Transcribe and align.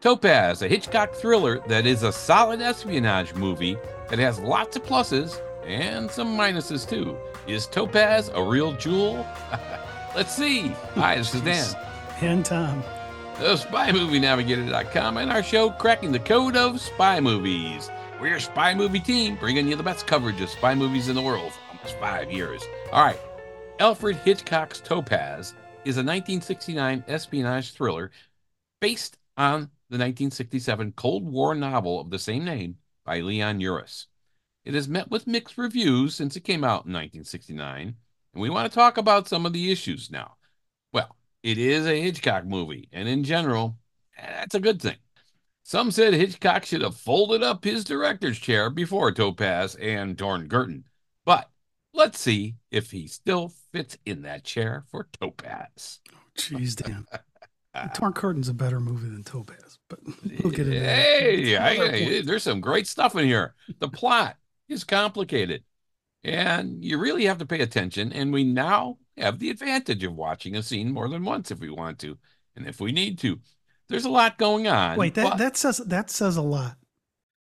Topaz, 0.00 0.62
a 0.62 0.68
Hitchcock 0.68 1.12
thriller 1.12 1.58
that 1.66 1.84
is 1.84 2.04
a 2.04 2.12
solid 2.12 2.62
espionage 2.62 3.34
movie 3.34 3.76
that 4.08 4.20
has 4.20 4.38
lots 4.38 4.76
of 4.76 4.84
pluses 4.84 5.40
and 5.66 6.08
some 6.08 6.38
minuses 6.38 6.88
too. 6.88 7.16
Is 7.48 7.66
Topaz 7.66 8.30
a 8.32 8.40
real 8.40 8.72
jewel? 8.74 9.26
Let's 10.14 10.32
see. 10.32 10.68
Hi, 10.94 11.16
this 11.16 11.34
is 11.34 11.40
Dan. 11.40 11.66
And 12.20 12.44
Tom. 12.44 12.82
The 13.38 13.54
SpyMovieNavigator.com 13.54 15.18
and 15.18 15.30
our 15.30 15.42
show, 15.42 15.70
Cracking 15.70 16.10
the 16.10 16.18
Code 16.18 16.56
of 16.56 16.80
Spy 16.80 17.20
Movies. 17.20 17.90
We're 18.20 18.28
your 18.28 18.40
spy 18.40 18.74
movie 18.74 18.98
team, 18.98 19.36
bringing 19.36 19.68
you 19.68 19.76
the 19.76 19.84
best 19.84 20.08
coverage 20.08 20.40
of 20.40 20.50
spy 20.50 20.74
movies 20.74 21.08
in 21.08 21.14
the 21.14 21.22
world 21.22 21.52
for 21.52 21.76
almost 21.76 21.96
five 21.98 22.32
years. 22.32 22.62
All 22.92 23.04
right. 23.04 23.20
Alfred 23.78 24.16
Hitchcock's 24.16 24.80
Topaz 24.80 25.54
is 25.84 25.96
a 25.96 26.02
1969 26.02 27.04
espionage 27.06 27.72
thriller 27.72 28.10
based 28.80 29.16
on 29.36 29.70
the 29.90 29.94
1967 29.94 30.92
Cold 30.92 31.24
War 31.24 31.54
novel 31.54 32.00
of 32.00 32.10
the 32.10 32.18
same 32.18 32.44
name 32.44 32.76
by 33.04 33.20
Leon 33.20 33.60
Uris. 33.60 34.06
It 34.64 34.74
has 34.74 34.86
met 34.86 35.10
with 35.10 35.26
mixed 35.26 35.56
reviews 35.56 36.14
since 36.14 36.36
it 36.36 36.44
came 36.44 36.62
out 36.62 36.84
in 36.84 36.92
1969, 36.92 37.96
and 38.34 38.42
we 38.42 38.50
want 38.50 38.70
to 38.70 38.74
talk 38.74 38.98
about 38.98 39.28
some 39.28 39.46
of 39.46 39.54
the 39.54 39.72
issues 39.72 40.10
now. 40.10 40.36
Well, 40.92 41.16
it 41.42 41.56
is 41.56 41.86
a 41.86 42.02
Hitchcock 42.02 42.44
movie, 42.44 42.88
and 42.92 43.08
in 43.08 43.24
general, 43.24 43.78
that's 44.18 44.54
a 44.54 44.60
good 44.60 44.82
thing. 44.82 44.96
Some 45.62 45.90
said 45.90 46.12
Hitchcock 46.12 46.66
should 46.66 46.82
have 46.82 46.96
folded 46.96 47.42
up 47.42 47.64
his 47.64 47.84
director's 47.84 48.38
chair 48.38 48.68
before 48.68 49.12
Topaz 49.12 49.74
and 49.76 50.18
Torn 50.18 50.48
Curtain, 50.48 50.84
but 51.24 51.50
let's 51.94 52.18
see 52.18 52.56
if 52.70 52.90
he 52.90 53.06
still 53.06 53.52
fits 53.72 53.96
in 54.04 54.22
that 54.22 54.44
chair 54.44 54.84
for 54.90 55.08
Topaz. 55.18 56.00
Oh, 56.12 56.18
jeez, 56.36 56.76
Dan. 56.76 57.06
Torn 57.88 58.12
Curtain's 58.12 58.48
a 58.48 58.54
better 58.54 58.80
movie 58.80 59.08
than 59.08 59.22
Topaz, 59.22 59.78
but 59.88 60.00
we'll 60.42 60.52
get 60.52 60.66
into 60.66 60.80
hey, 60.80 61.52
that. 61.52 61.76
Hey, 61.76 62.20
there's 62.22 62.42
some 62.42 62.60
great 62.60 62.86
stuff 62.86 63.16
in 63.16 63.26
here. 63.26 63.54
The 63.78 63.88
plot 63.88 64.36
is 64.68 64.84
complicated, 64.84 65.64
and 66.24 66.84
you 66.84 66.98
really 66.98 67.26
have 67.26 67.38
to 67.38 67.46
pay 67.46 67.60
attention. 67.60 68.12
And 68.12 68.32
we 68.32 68.44
now 68.44 68.98
have 69.16 69.38
the 69.38 69.50
advantage 69.50 70.04
of 70.04 70.14
watching 70.14 70.56
a 70.56 70.62
scene 70.62 70.92
more 70.92 71.08
than 71.08 71.24
once 71.24 71.50
if 71.50 71.60
we 71.60 71.70
want 71.70 71.98
to, 72.00 72.18
and 72.56 72.66
if 72.66 72.80
we 72.80 72.92
need 72.92 73.18
to. 73.20 73.38
There's 73.88 74.04
a 74.04 74.10
lot 74.10 74.36
going 74.38 74.68
on. 74.68 74.98
Wait, 74.98 75.14
that, 75.14 75.30
but, 75.30 75.38
that 75.38 75.56
says 75.56 75.78
that 75.78 76.10
says 76.10 76.36
a 76.36 76.42
lot. 76.42 76.76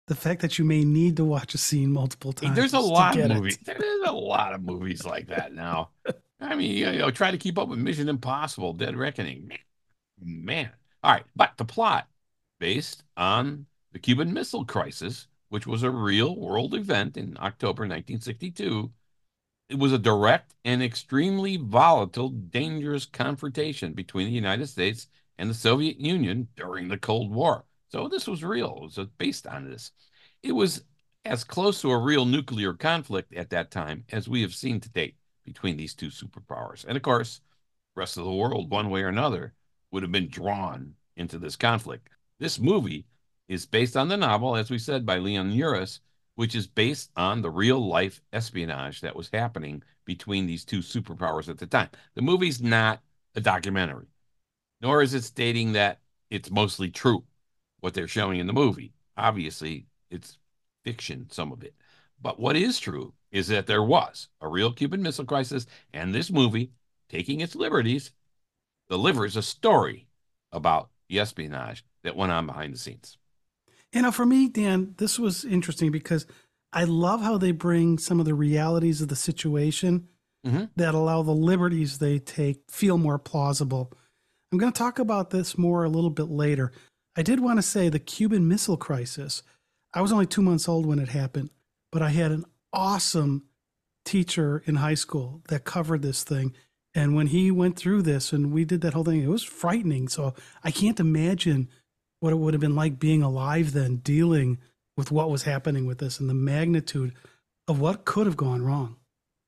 The 0.07 0.15
fact 0.15 0.41
that 0.41 0.57
you 0.57 0.65
may 0.65 0.83
need 0.83 1.17
to 1.17 1.25
watch 1.25 1.53
a 1.53 1.57
scene 1.57 1.91
multiple 1.91 2.33
times. 2.33 2.55
There's 2.55 2.73
a 2.73 2.79
lot 2.79 3.17
of 3.17 3.29
movies. 3.29 3.59
It. 3.65 3.77
There's 3.77 4.07
a 4.07 4.11
lot 4.11 4.53
of 4.53 4.61
movies 4.61 5.05
like 5.05 5.27
that 5.27 5.53
now. 5.53 5.91
I 6.41 6.55
mean, 6.55 6.75
you 6.75 6.91
know, 6.93 7.11
try 7.11 7.29
to 7.29 7.37
keep 7.37 7.59
up 7.59 7.67
with 7.67 7.77
Mission 7.77 8.09
Impossible, 8.09 8.73
Dead 8.73 8.97
Reckoning 8.97 9.51
man. 10.21 10.71
All 11.03 11.11
right, 11.11 11.25
but 11.35 11.53
the 11.57 11.65
plot 11.65 12.07
based 12.59 13.03
on 13.17 13.65
the 13.91 13.99
Cuban 13.99 14.33
Missile 14.33 14.65
Crisis, 14.65 15.27
which 15.49 15.67
was 15.67 15.83
a 15.83 15.89
real 15.91 16.35
world 16.37 16.73
event 16.73 17.17
in 17.17 17.37
October 17.39 17.83
1962. 17.83 18.91
It 19.69 19.79
was 19.79 19.93
a 19.93 19.97
direct 19.97 20.53
and 20.65 20.83
extremely 20.83 21.57
volatile, 21.57 22.29
dangerous 22.29 23.05
confrontation 23.05 23.93
between 23.93 24.27
the 24.27 24.33
United 24.33 24.67
States 24.67 25.07
and 25.37 25.49
the 25.49 25.53
Soviet 25.55 25.99
Union 25.99 26.47
during 26.55 26.87
the 26.87 26.97
Cold 26.97 27.31
War. 27.31 27.65
So 27.89 28.07
this 28.07 28.27
was 28.27 28.43
real. 28.43 28.77
It 28.77 28.97
was 28.97 29.07
based 29.17 29.47
on 29.47 29.69
this. 29.69 29.91
It 30.43 30.51
was 30.53 30.83
as 31.25 31.43
close 31.43 31.81
to 31.81 31.91
a 31.91 31.97
real 31.97 32.25
nuclear 32.25 32.73
conflict 32.73 33.33
at 33.33 33.49
that 33.51 33.71
time 33.71 34.05
as 34.11 34.27
we 34.27 34.41
have 34.41 34.53
seen 34.53 34.79
to 34.81 34.89
date 34.89 35.15
between 35.45 35.77
these 35.77 35.93
two 35.93 36.07
superpowers. 36.07 36.85
And 36.85 36.95
of 36.95 37.03
course, 37.03 37.41
rest 37.95 38.17
of 38.17 38.23
the 38.23 38.31
world, 38.31 38.71
one 38.71 38.89
way 38.89 39.01
or 39.03 39.09
another, 39.09 39.53
would 39.91 40.03
have 40.03 40.11
been 40.11 40.29
drawn 40.29 40.95
into 41.17 41.37
this 41.37 41.55
conflict. 41.55 42.09
This 42.39 42.59
movie 42.59 43.05
is 43.47 43.65
based 43.65 43.97
on 43.97 44.07
the 44.07 44.17
novel, 44.17 44.55
as 44.55 44.69
we 44.69 44.77
said, 44.77 45.05
by 45.05 45.17
Leon 45.17 45.51
Uris, 45.51 45.99
which 46.35 46.55
is 46.55 46.67
based 46.67 47.11
on 47.15 47.41
the 47.41 47.49
real 47.49 47.85
life 47.85 48.21
espionage 48.33 49.01
that 49.01 49.15
was 49.15 49.29
happening 49.31 49.83
between 50.05 50.47
these 50.47 50.65
two 50.65 50.79
superpowers 50.79 51.49
at 51.49 51.57
the 51.57 51.67
time. 51.67 51.89
The 52.15 52.21
movie's 52.21 52.61
not 52.61 53.01
a 53.35 53.41
documentary, 53.41 54.07
nor 54.81 55.01
is 55.01 55.13
it 55.13 55.23
stating 55.23 55.73
that 55.73 55.99
it's 56.29 56.49
mostly 56.49 56.89
true 56.89 57.25
what 57.81 57.93
they're 57.93 58.07
showing 58.07 58.39
in 58.39 58.47
the 58.47 58.53
movie. 58.53 58.93
Obviously, 59.17 59.87
it's 60.09 60.37
fiction, 60.83 61.27
some 61.29 61.51
of 61.51 61.63
it. 61.63 61.75
But 62.21 62.39
what 62.39 62.55
is 62.55 62.79
true 62.79 63.13
is 63.31 63.47
that 63.47 63.67
there 63.67 63.83
was 63.83 64.29
a 64.39 64.47
real 64.47 64.71
Cuban 64.71 65.01
Missile 65.01 65.25
Crisis, 65.25 65.65
and 65.93 66.13
this 66.13 66.31
movie, 66.31 66.71
taking 67.09 67.41
its 67.41 67.55
liberties, 67.55 68.11
delivers 68.91 69.37
a 69.37 69.41
story 69.41 70.05
about 70.51 70.89
the 71.07 71.17
espionage 71.17 71.85
that 72.03 72.13
went 72.13 72.29
on 72.29 72.45
behind 72.45 72.73
the 72.73 72.77
scenes. 72.77 73.17
You 73.93 74.01
know, 74.01 74.11
for 74.11 74.25
me, 74.25 74.49
Dan, 74.49 74.95
this 74.97 75.17
was 75.17 75.45
interesting 75.45 75.93
because 75.93 76.25
I 76.73 76.83
love 76.83 77.21
how 77.21 77.37
they 77.37 77.51
bring 77.51 77.97
some 77.97 78.19
of 78.19 78.25
the 78.25 78.33
realities 78.33 79.01
of 79.01 79.07
the 79.07 79.15
situation 79.15 80.09
mm-hmm. 80.45 80.65
that 80.75 80.93
allow 80.93 81.21
the 81.21 81.31
liberties 81.31 81.99
they 81.99 82.19
take 82.19 82.69
feel 82.69 82.97
more 82.97 83.17
plausible. 83.17 83.93
I'm 84.51 84.57
going 84.57 84.73
to 84.73 84.77
talk 84.77 84.99
about 84.99 85.29
this 85.29 85.57
more 85.57 85.85
a 85.85 85.89
little 85.89 86.09
bit 86.09 86.29
later. 86.29 86.73
I 87.15 87.21
did 87.21 87.39
want 87.39 87.59
to 87.59 87.63
say 87.63 87.87
the 87.87 87.97
Cuban 87.97 88.49
Missile 88.49 88.75
Crisis. 88.75 89.41
I 89.93 90.01
was 90.01 90.11
only 90.11 90.25
two 90.25 90.41
months 90.41 90.67
old 90.67 90.85
when 90.85 90.99
it 90.99 91.09
happened, 91.09 91.49
but 91.93 92.01
I 92.01 92.09
had 92.09 92.31
an 92.31 92.43
awesome 92.73 93.45
teacher 94.03 94.61
in 94.65 94.75
high 94.75 94.95
school 94.95 95.43
that 95.47 95.63
covered 95.63 96.01
this 96.01 96.25
thing 96.25 96.53
and 96.93 97.15
when 97.15 97.27
he 97.27 97.51
went 97.51 97.77
through 97.77 98.01
this 98.01 98.33
and 98.33 98.51
we 98.51 98.65
did 98.65 98.81
that 98.81 98.93
whole 98.93 99.03
thing, 99.03 99.21
it 99.21 99.27
was 99.27 99.43
frightening. 99.43 100.07
So 100.07 100.33
I 100.63 100.71
can't 100.71 100.99
imagine 100.99 101.69
what 102.19 102.33
it 102.33 102.37
would 102.37 102.53
have 102.53 102.61
been 102.61 102.75
like 102.75 102.99
being 102.99 103.23
alive 103.23 103.71
then, 103.71 103.97
dealing 103.97 104.59
with 104.97 105.11
what 105.11 105.29
was 105.29 105.43
happening 105.43 105.85
with 105.85 105.99
this 105.99 106.19
and 106.19 106.29
the 106.29 106.33
magnitude 106.33 107.13
of 107.67 107.79
what 107.79 108.05
could 108.05 108.25
have 108.25 108.37
gone 108.37 108.61
wrong. 108.61 108.97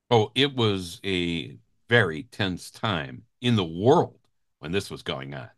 Oh, 0.09 0.31
it 0.35 0.55
was 0.55 1.01
a 1.03 1.57
very 1.89 2.23
tense 2.23 2.71
time 2.71 3.23
in 3.41 3.55
the 3.55 3.63
world 3.63 4.19
when 4.59 4.71
this 4.71 4.89
was 4.89 5.03
going 5.03 5.33
on. 5.33 5.49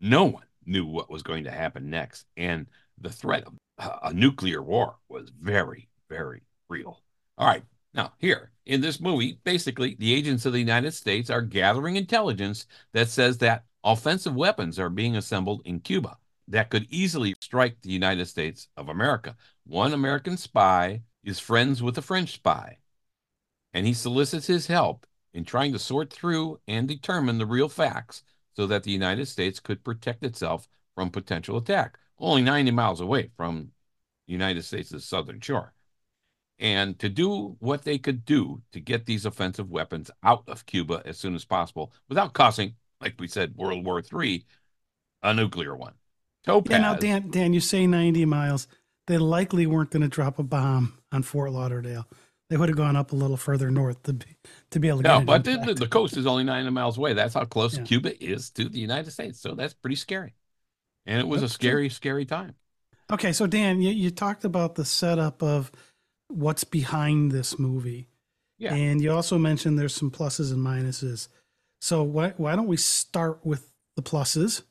No 0.00 0.24
one 0.24 0.44
knew 0.66 0.84
what 0.86 1.10
was 1.10 1.22
going 1.22 1.44
to 1.44 1.50
happen 1.50 1.90
next. 1.90 2.26
And 2.36 2.66
the 2.98 3.10
threat 3.10 3.44
of 3.44 3.54
a 4.02 4.12
nuclear 4.12 4.62
war 4.62 4.96
was 5.08 5.30
very, 5.30 5.88
very 6.08 6.42
real. 6.68 7.00
All 7.38 7.46
right. 7.46 7.64
Now, 7.92 8.12
here 8.18 8.52
in 8.66 8.80
this 8.80 9.00
movie, 9.00 9.40
basically, 9.44 9.96
the 9.98 10.14
agents 10.14 10.46
of 10.46 10.52
the 10.52 10.60
United 10.60 10.92
States 10.92 11.28
are 11.28 11.42
gathering 11.42 11.96
intelligence 11.96 12.66
that 12.92 13.08
says 13.08 13.38
that 13.38 13.64
offensive 13.82 14.34
weapons 14.34 14.78
are 14.78 14.90
being 14.90 15.16
assembled 15.16 15.62
in 15.64 15.80
Cuba 15.80 16.16
that 16.48 16.70
could 16.70 16.86
easily 16.90 17.34
strike 17.40 17.80
the 17.80 17.90
United 17.90 18.26
States 18.26 18.68
of 18.76 18.88
America. 18.88 19.36
One 19.64 19.92
American 19.92 20.36
spy 20.36 21.02
is 21.24 21.40
friends 21.40 21.82
with 21.82 21.98
a 21.98 22.02
French 22.02 22.34
spy, 22.34 22.78
and 23.72 23.86
he 23.86 23.94
solicits 23.94 24.46
his 24.46 24.66
help 24.68 25.06
in 25.32 25.44
trying 25.44 25.72
to 25.72 25.78
sort 25.78 26.12
through 26.12 26.60
and 26.68 26.86
determine 26.86 27.38
the 27.38 27.46
real 27.46 27.68
facts 27.68 28.22
so 28.54 28.66
that 28.66 28.82
the 28.84 28.90
United 28.90 29.26
States 29.26 29.60
could 29.60 29.84
protect 29.84 30.24
itself 30.24 30.68
from 30.94 31.10
potential 31.10 31.56
attack, 31.56 31.98
only 32.18 32.42
90 32.42 32.70
miles 32.72 33.00
away 33.00 33.30
from 33.36 33.70
the 34.26 34.32
United 34.32 34.64
States' 34.64 35.04
southern 35.04 35.40
shore 35.40 35.72
and 36.60 36.98
to 36.98 37.08
do 37.08 37.56
what 37.58 37.84
they 37.84 37.96
could 37.98 38.24
do 38.24 38.60
to 38.72 38.80
get 38.80 39.06
these 39.06 39.24
offensive 39.24 39.70
weapons 39.70 40.10
out 40.22 40.44
of 40.46 40.66
Cuba 40.66 41.02
as 41.06 41.16
soon 41.16 41.34
as 41.34 41.44
possible 41.44 41.92
without 42.08 42.34
causing, 42.34 42.74
like 43.00 43.14
we 43.18 43.26
said, 43.26 43.56
World 43.56 43.84
War 43.84 44.00
III, 44.00 44.44
a 45.22 45.34
nuclear 45.34 45.74
one. 45.74 45.94
Topaz. 46.44 46.70
Yeah, 46.70 46.78
now, 46.78 46.94
Dan, 46.94 47.30
Dan, 47.30 47.52
you 47.54 47.60
say 47.60 47.86
90 47.86 48.26
miles. 48.26 48.68
They 49.06 49.16
likely 49.16 49.66
weren't 49.66 49.90
going 49.90 50.02
to 50.02 50.08
drop 50.08 50.38
a 50.38 50.42
bomb 50.42 50.98
on 51.10 51.22
Fort 51.22 51.50
Lauderdale. 51.50 52.06
They 52.50 52.56
would 52.56 52.68
have 52.68 52.76
gone 52.76 52.96
up 52.96 53.12
a 53.12 53.16
little 53.16 53.36
further 53.36 53.70
north 53.70 54.02
to 54.02 54.12
be, 54.12 54.26
to 54.70 54.80
be 54.80 54.88
able 54.88 55.02
to 55.02 55.08
no, 55.08 55.20
but 55.22 55.44
the, 55.44 55.74
the, 55.78 55.86
coast 55.86 56.16
is 56.16 56.26
only 56.26 56.44
90 56.44 56.70
miles 56.70 56.98
away. 56.98 57.14
That's 57.14 57.34
how 57.34 57.44
close 57.44 57.76
yeah. 57.76 57.84
Cuba 57.84 58.22
is 58.22 58.50
to 58.50 58.68
the 58.68 58.78
United 58.78 59.10
States. 59.12 59.40
So 59.40 59.54
that's 59.54 59.72
pretty 59.72 59.96
scary. 59.96 60.34
And 61.06 61.20
it 61.20 61.28
was 61.28 61.40
that's 61.40 61.52
a 61.52 61.54
scary, 61.54 61.88
true. 61.88 61.94
scary 61.94 62.24
time. 62.26 62.54
Okay, 63.10 63.32
so 63.32 63.46
Dan, 63.46 63.80
you, 63.80 63.90
you 63.90 64.10
talked 64.10 64.44
about 64.44 64.74
the 64.74 64.84
setup 64.84 65.42
of– 65.42 65.72
what's 66.30 66.64
behind 66.64 67.32
this 67.32 67.58
movie. 67.58 68.08
Yeah. 68.58 68.74
And 68.74 69.00
you 69.00 69.12
also 69.12 69.38
mentioned 69.38 69.78
there's 69.78 69.94
some 69.94 70.10
pluses 70.10 70.52
and 70.52 70.64
minuses. 70.64 71.28
So 71.80 72.02
why 72.02 72.34
why 72.36 72.56
don't 72.56 72.66
we 72.66 72.76
start 72.76 73.40
with 73.44 73.70
the 73.96 74.02
pluses? 74.02 74.62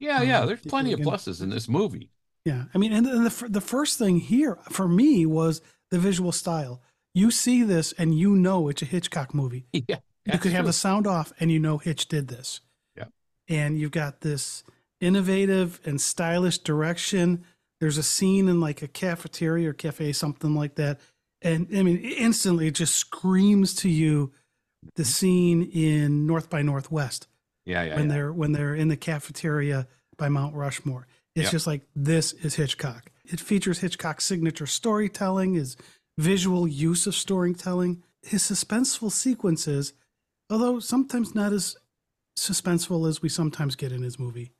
Yeah, 0.00 0.22
yeah. 0.22 0.40
Um, 0.40 0.46
there's 0.46 0.60
plenty 0.62 0.92
of 0.92 1.00
pluses 1.00 1.42
in 1.42 1.50
this 1.50 1.68
movie. 1.68 2.10
Yeah, 2.44 2.64
I 2.74 2.78
mean, 2.78 2.92
and, 2.92 3.06
the 3.06 3.46
the 3.48 3.60
first 3.60 3.98
thing 3.98 4.18
here 4.18 4.58
for 4.70 4.88
me 4.88 5.24
was 5.26 5.60
the 5.90 5.98
visual 5.98 6.32
style. 6.32 6.82
You 7.14 7.30
see 7.30 7.62
this 7.62 7.92
and 7.92 8.18
you 8.18 8.34
know 8.34 8.68
it's 8.68 8.82
a 8.82 8.86
Hitchcock 8.86 9.34
movie. 9.34 9.66
Yeah, 9.88 10.32
you 10.32 10.38
could 10.38 10.52
have 10.52 10.64
the 10.64 10.72
sound 10.72 11.06
off 11.06 11.34
and 11.38 11.52
you 11.52 11.58
know 11.58 11.76
Hitch 11.76 12.08
did 12.08 12.28
this. 12.28 12.60
Yeah, 12.96 13.04
and 13.46 13.78
you've 13.78 13.90
got 13.90 14.22
this 14.22 14.64
innovative 15.00 15.80
and 15.84 16.00
stylish 16.00 16.58
direction 16.58 17.44
there's 17.84 17.98
a 17.98 18.02
scene 18.02 18.48
in 18.48 18.60
like 18.60 18.80
a 18.80 18.88
cafeteria 18.88 19.68
or 19.68 19.74
cafe, 19.74 20.10
something 20.12 20.54
like 20.54 20.76
that. 20.76 21.00
And 21.42 21.68
I 21.76 21.82
mean, 21.82 21.98
instantly 21.98 22.68
it 22.68 22.74
just 22.74 22.94
screams 22.94 23.74
to 23.74 23.90
you 23.90 24.32
the 24.96 25.02
mm-hmm. 25.02 25.10
scene 25.10 25.62
in 25.64 26.26
North 26.26 26.48
by 26.48 26.62
Northwest. 26.62 27.26
Yeah, 27.66 27.82
yeah. 27.82 27.96
When 27.96 28.06
yeah. 28.06 28.14
they're 28.14 28.32
when 28.32 28.52
they're 28.52 28.74
in 28.74 28.88
the 28.88 28.96
cafeteria 28.96 29.86
by 30.16 30.30
Mount 30.30 30.54
Rushmore. 30.54 31.06
It's 31.34 31.44
yep. 31.44 31.52
just 31.52 31.66
like 31.66 31.82
this 31.94 32.32
is 32.32 32.54
Hitchcock. 32.54 33.10
It 33.26 33.38
features 33.38 33.80
Hitchcock's 33.80 34.24
signature 34.24 34.66
storytelling, 34.66 35.52
his 35.52 35.76
visual 36.16 36.66
use 36.66 37.06
of 37.06 37.14
storytelling, 37.14 38.02
his 38.22 38.44
suspenseful 38.44 39.12
sequences, 39.12 39.92
although 40.48 40.80
sometimes 40.80 41.34
not 41.34 41.52
as 41.52 41.76
suspenseful 42.38 43.06
as 43.06 43.20
we 43.20 43.28
sometimes 43.28 43.76
get 43.76 43.92
in 43.92 44.00
his 44.00 44.18
movie. 44.18 44.52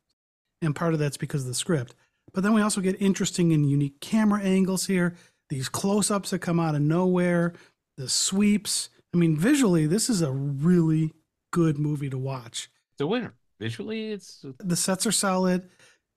And 0.61 0.77
part 0.77 0.93
of 0.93 0.99
that's 0.99 1.17
because 1.17 1.41
of 1.41 1.49
the 1.49 1.55
script. 1.55 1.95
But 2.35 2.43
then 2.43 2.53
we 2.53 2.61
also 2.61 2.81
get 2.81 3.01
interesting 3.01 3.53
and 3.53 3.71
unique 3.71 4.01
camera 4.01 4.43
angles 4.43 4.87
here, 4.87 5.15
these 5.49 5.69
close 5.69 6.11
ups 6.11 6.31
that 6.31 6.41
come 6.41 6.59
out 6.59 6.75
of 6.75 6.83
nowhere, 6.83 7.55
the 7.97 8.09
sweeps. 8.09 8.91
I 9.15 9.17
mean, 9.17 9.37
visually, 9.37 9.87
this 9.87 10.11
is 10.11 10.21
a 10.21 10.33
really 10.33 11.13
good 11.53 11.79
movie 11.79 12.11
to 12.11 12.19
watch. 12.19 12.69
It's 12.93 13.01
a 13.01 13.07
winner. 13.07 13.35
Visually, 13.61 14.11
it's. 14.11 14.45
The 14.59 14.77
sets 14.77 15.07
are 15.07 15.13
solid 15.13 15.71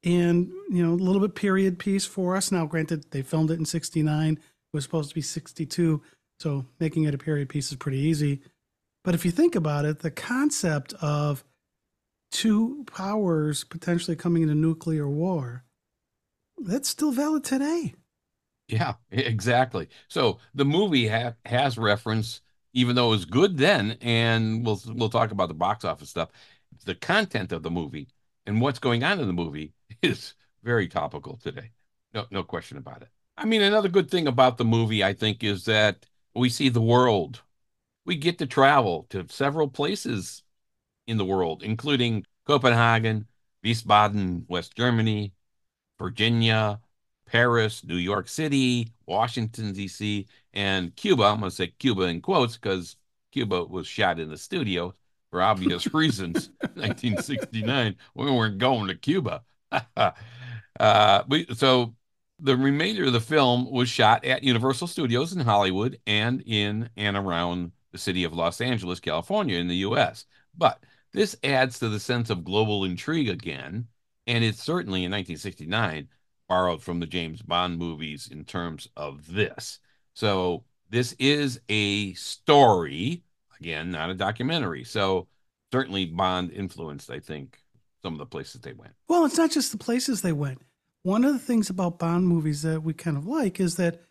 and, 0.04 0.52
you 0.69 0.84
know, 0.84 0.94
a 0.94 0.96
little 0.96 1.22
bit 1.22 1.36
period 1.36 1.78
piece 1.78 2.06
for 2.06 2.36
us. 2.36 2.52
Now, 2.52 2.66
granted, 2.66 3.12
they 3.12 3.22
filmed 3.22 3.52
it 3.52 3.60
in 3.60 3.66
69, 3.66 4.34
it 4.34 4.40
was 4.74 4.84
supposed 4.84 5.10
to 5.10 5.16
be 5.16 5.22
62. 5.22 6.02
So 6.40 6.66
making 6.80 7.04
it 7.04 7.14
a 7.14 7.18
period 7.18 7.50
piece 7.50 7.72
is 7.72 7.78
pretty 7.78 8.00
easy. 8.00 8.42
But 9.04 9.16
if 9.16 9.24
you 9.24 9.31
think 9.31 9.56
about 9.56 9.86
it, 9.86 10.00
the 10.00 10.12
concept 10.12 10.94
of 10.96 11.44
two 12.31 12.84
powers 12.86 13.64
potentially 13.64 14.16
coming 14.18 14.44
into 14.44 14.56
nuclear 14.56 15.08
war, 15.08 15.64
that's 16.57 16.89
still 16.89 17.12
valid 17.12 17.44
today. 17.44 17.94
Yeah, 18.68 18.95
exactly. 19.12 19.88
So 20.09 20.39
the 20.54 20.65
movie 20.65 21.07
ha- 21.07 21.36
has 21.45 21.77
reference, 21.77 22.42
even 22.74 22.95
though 22.95 23.07
it 23.07 23.12
was 23.12 23.25
good 23.25 23.57
then, 23.57 23.98
and 24.01 24.65
we'll 24.65 24.81
we'll 24.88 25.09
talk 25.09 25.31
about 25.31 25.48
the 25.48 25.54
box 25.54 25.86
office 25.86 26.09
stuff. 26.09 26.30
The 26.86 26.95
content 26.95 27.51
of 27.51 27.63
the 27.63 27.71
movie 27.71 28.09
and 28.45 28.59
what's 28.62 28.80
going 28.80 29.04
on 29.04 29.19
in 29.19 29.27
the 29.27 29.33
movie 29.33 29.74
is 30.01 30.33
very 30.63 30.88
topical 30.88 31.38
today. 31.38 31.71
No, 32.13 32.25
no 32.30 32.44
question 32.44 32.77
about 32.77 33.01
it. 33.04 33.09
I 33.38 33.45
mean, 33.45 33.62
another 33.62 33.89
good 33.89 34.09
thing 34.09 34.27
about 34.27 34.57
the 34.57 34.65
movie, 34.65 35.04
I 35.04 35.13
think, 35.13 35.44
is 35.44 35.65
that 35.65 36.06
we 36.36 36.50
see 36.50 36.69
the 36.69 36.81
world. 36.81 37.42
We 38.06 38.15
get 38.15 38.39
to 38.39 38.48
travel 38.48 39.06
to 39.12 39.27
several 39.30 39.68
places 39.69 40.44
in 41.07 41.18
the 41.18 41.25
world, 41.25 41.63
including 41.63 42.25
Copenhagen, 42.45 43.27
Wiesbaden, 43.65 44.45
West 44.48 44.75
Germany, 44.75 45.33
Virginia, 45.99 46.79
Paris, 47.25 47.83
New 47.83 47.97
York 47.97 48.27
City, 48.27 48.94
Washington, 49.05 49.73
D.C., 49.73 50.27
and 50.53 50.95
Cuba. 50.95 51.23
I'm 51.23 51.39
going 51.39 51.49
to 51.49 51.55
say 51.55 51.67
Cuba 51.67 52.03
in 52.03 52.21
quotes 52.21 52.57
because 52.57 52.95
Cuba 53.31 53.63
was 53.65 53.88
shot 53.88 54.19
in 54.19 54.29
the 54.29 54.38
studio 54.38 54.95
for 55.29 55.41
obvious 55.41 55.85
reasons. 55.94 56.49
1969, 56.61 57.95
we 58.15 58.31
weren't 58.31 58.57
going 58.57 58.88
to 58.88 58.95
Cuba. 58.95 59.44
uh, 60.79 61.23
we, 61.27 61.45
so 61.53 61.95
the 62.39 62.55
remainder 62.55 63.05
of 63.05 63.13
the 63.13 63.19
film 63.19 63.69
was 63.71 63.89
shot 63.89 64.23
at 64.25 64.44
Universal 64.44 64.88
Studios 64.88 65.33
in 65.33 65.41
Hollywood 65.41 65.99
and 66.05 66.41
in 66.45 66.89
and 66.95 67.17
around 67.17 67.71
the 67.91 67.97
city 67.97 68.23
of 68.23 68.33
Los 68.33 68.61
Angeles, 68.61 68.99
California, 68.99 69.57
in 69.57 69.67
the 69.67 69.77
U.S. 69.77 70.25
But 70.57 70.83
this 71.13 71.35
adds 71.44 71.79
to 71.79 71.89
the 71.89 71.99
sense 71.99 72.29
of 72.29 72.44
global 72.44 72.83
intrigue 72.83 73.29
again, 73.29 73.88
and 74.27 74.44
it's 74.44 74.62
certainly 74.62 75.06
in 75.06 75.12
1969 75.12 76.09
borrowed 76.47 76.83
from 76.83 77.00
the 77.00 77.06
James 77.06 77.41
Bond 77.41 77.77
movies 77.77 78.29
in 78.31 78.45
terms 78.45 78.88
of 78.95 79.33
this. 79.33 79.79
So 80.13 80.63
this 80.89 81.13
is 81.19 81.59
a 81.69 82.13
story, 82.13 83.24
again, 83.59 83.91
not 83.91 84.09
a 84.09 84.13
documentary. 84.13 84.83
So 84.83 85.27
certainly 85.71 86.06
Bond 86.06 86.51
influenced, 86.51 87.09
I 87.09 87.19
think, 87.19 87.59
some 88.01 88.13
of 88.13 88.19
the 88.19 88.25
places 88.25 88.62
they 88.62 88.74
went. 88.74 88.94
Well, 89.07 89.25
it's 89.25 89.38
not 89.38 89.51
just 89.51 89.71
the 89.71 89.77
places 89.77 90.21
they 90.21 90.33
went. 90.33 90.62
One 91.03 91.23
of 91.23 91.33
the 91.33 91.39
things 91.39 91.69
about 91.69 92.00
Bond 92.00 92.27
movies 92.27 92.62
that 92.62 92.83
we 92.83 92.94
kind 92.94 93.18
of 93.18 93.25
like 93.25 93.59
is 93.59 93.75
that 93.75 94.01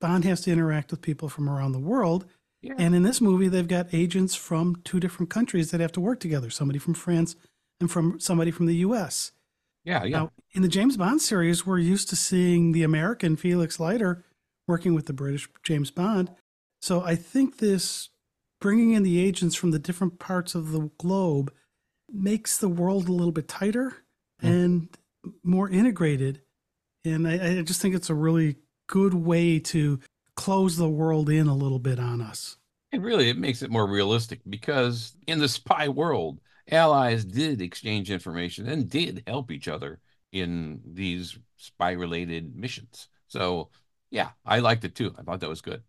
Bond 0.00 0.24
has 0.24 0.40
to 0.42 0.52
interact 0.52 0.90
with 0.90 1.02
people 1.02 1.28
from 1.28 1.48
around 1.48 1.72
the 1.72 1.78
world. 1.78 2.26
Yeah. 2.62 2.74
And 2.78 2.94
in 2.94 3.02
this 3.02 3.20
movie, 3.20 3.48
they've 3.48 3.66
got 3.66 3.92
agents 3.92 4.34
from 4.34 4.76
two 4.84 5.00
different 5.00 5.30
countries 5.30 5.70
that 5.70 5.80
have 5.80 5.92
to 5.92 6.00
work 6.00 6.20
together 6.20 6.50
somebody 6.50 6.78
from 6.78 6.94
France 6.94 7.36
and 7.80 7.90
from 7.90 8.20
somebody 8.20 8.50
from 8.50 8.66
the 8.66 8.76
US. 8.76 9.32
Yeah, 9.84 10.04
yeah. 10.04 10.18
Now, 10.18 10.32
in 10.52 10.62
the 10.62 10.68
James 10.68 10.96
Bond 10.96 11.22
series, 11.22 11.66
we're 11.66 11.78
used 11.78 12.08
to 12.10 12.16
seeing 12.16 12.72
the 12.72 12.82
American 12.82 13.36
Felix 13.36 13.80
Leiter 13.80 14.24
working 14.66 14.94
with 14.94 15.06
the 15.06 15.12
British 15.12 15.48
James 15.62 15.90
Bond. 15.90 16.30
So 16.80 17.02
I 17.02 17.14
think 17.14 17.58
this 17.58 18.10
bringing 18.60 18.92
in 18.92 19.02
the 19.02 19.24
agents 19.24 19.56
from 19.56 19.70
the 19.70 19.78
different 19.78 20.18
parts 20.18 20.54
of 20.54 20.72
the 20.72 20.90
globe 20.98 21.52
makes 22.12 22.58
the 22.58 22.68
world 22.68 23.08
a 23.08 23.12
little 23.12 23.32
bit 23.32 23.48
tighter 23.48 23.96
mm. 24.42 24.48
and 24.48 24.88
more 25.42 25.68
integrated. 25.68 26.42
And 27.04 27.26
I, 27.26 27.58
I 27.58 27.62
just 27.62 27.80
think 27.80 27.94
it's 27.94 28.10
a 28.10 28.14
really 28.14 28.56
good 28.86 29.14
way 29.14 29.58
to 29.58 30.00
close 30.36 30.76
the 30.76 30.88
world 30.88 31.30
in 31.30 31.46
a 31.46 31.54
little 31.54 31.78
bit 31.78 31.98
on 31.98 32.20
us. 32.20 32.56
And 32.92 33.04
really, 33.04 33.28
it 33.28 33.38
makes 33.38 33.62
it 33.62 33.70
more 33.70 33.86
realistic 33.86 34.40
because 34.48 35.14
in 35.26 35.38
the 35.38 35.48
spy 35.48 35.88
world, 35.88 36.40
allies 36.72 37.24
did 37.24 37.60
exchange 37.60 38.10
information 38.10 38.68
and 38.68 38.88
did 38.88 39.22
help 39.26 39.50
each 39.50 39.68
other 39.68 40.00
in 40.32 40.80
these 40.84 41.38
spy 41.56 41.92
related 41.92 42.54
missions. 42.56 43.08
So, 43.28 43.70
yeah, 44.10 44.30
I 44.44 44.60
liked 44.60 44.84
it 44.84 44.94
too. 44.94 45.14
I 45.18 45.22
thought 45.22 45.40
that 45.40 45.48
was 45.48 45.60
good. 45.60 45.82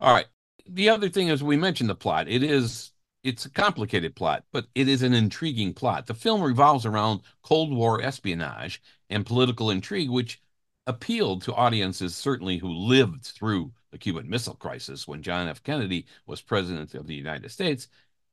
All 0.00 0.14
right. 0.14 0.26
The 0.68 0.88
other 0.88 1.08
thing 1.08 1.28
is 1.28 1.42
we 1.42 1.56
mentioned 1.56 1.90
the 1.90 1.94
plot. 1.94 2.28
It 2.28 2.42
is 2.42 2.92
it's 3.26 3.44
a 3.44 3.50
complicated 3.50 4.14
plot, 4.14 4.44
but 4.52 4.66
it 4.76 4.88
is 4.88 5.02
an 5.02 5.12
intriguing 5.12 5.74
plot. 5.74 6.06
The 6.06 6.14
film 6.14 6.40
revolves 6.42 6.86
around 6.86 7.22
Cold 7.42 7.74
War 7.74 8.00
espionage 8.00 8.80
and 9.10 9.26
political 9.26 9.70
intrigue, 9.70 10.10
which 10.10 10.40
appealed 10.86 11.42
to 11.42 11.54
audiences 11.54 12.14
certainly 12.16 12.58
who 12.58 12.68
lived 12.68 13.24
through 13.24 13.72
the 13.90 13.98
Cuban 13.98 14.30
Missile 14.30 14.54
Crisis 14.54 15.08
when 15.08 15.22
John 15.22 15.48
F. 15.48 15.62
Kennedy 15.62 16.06
was 16.26 16.40
president 16.40 16.94
of 16.94 17.08
the 17.08 17.14
United 17.14 17.50
States, 17.50 17.88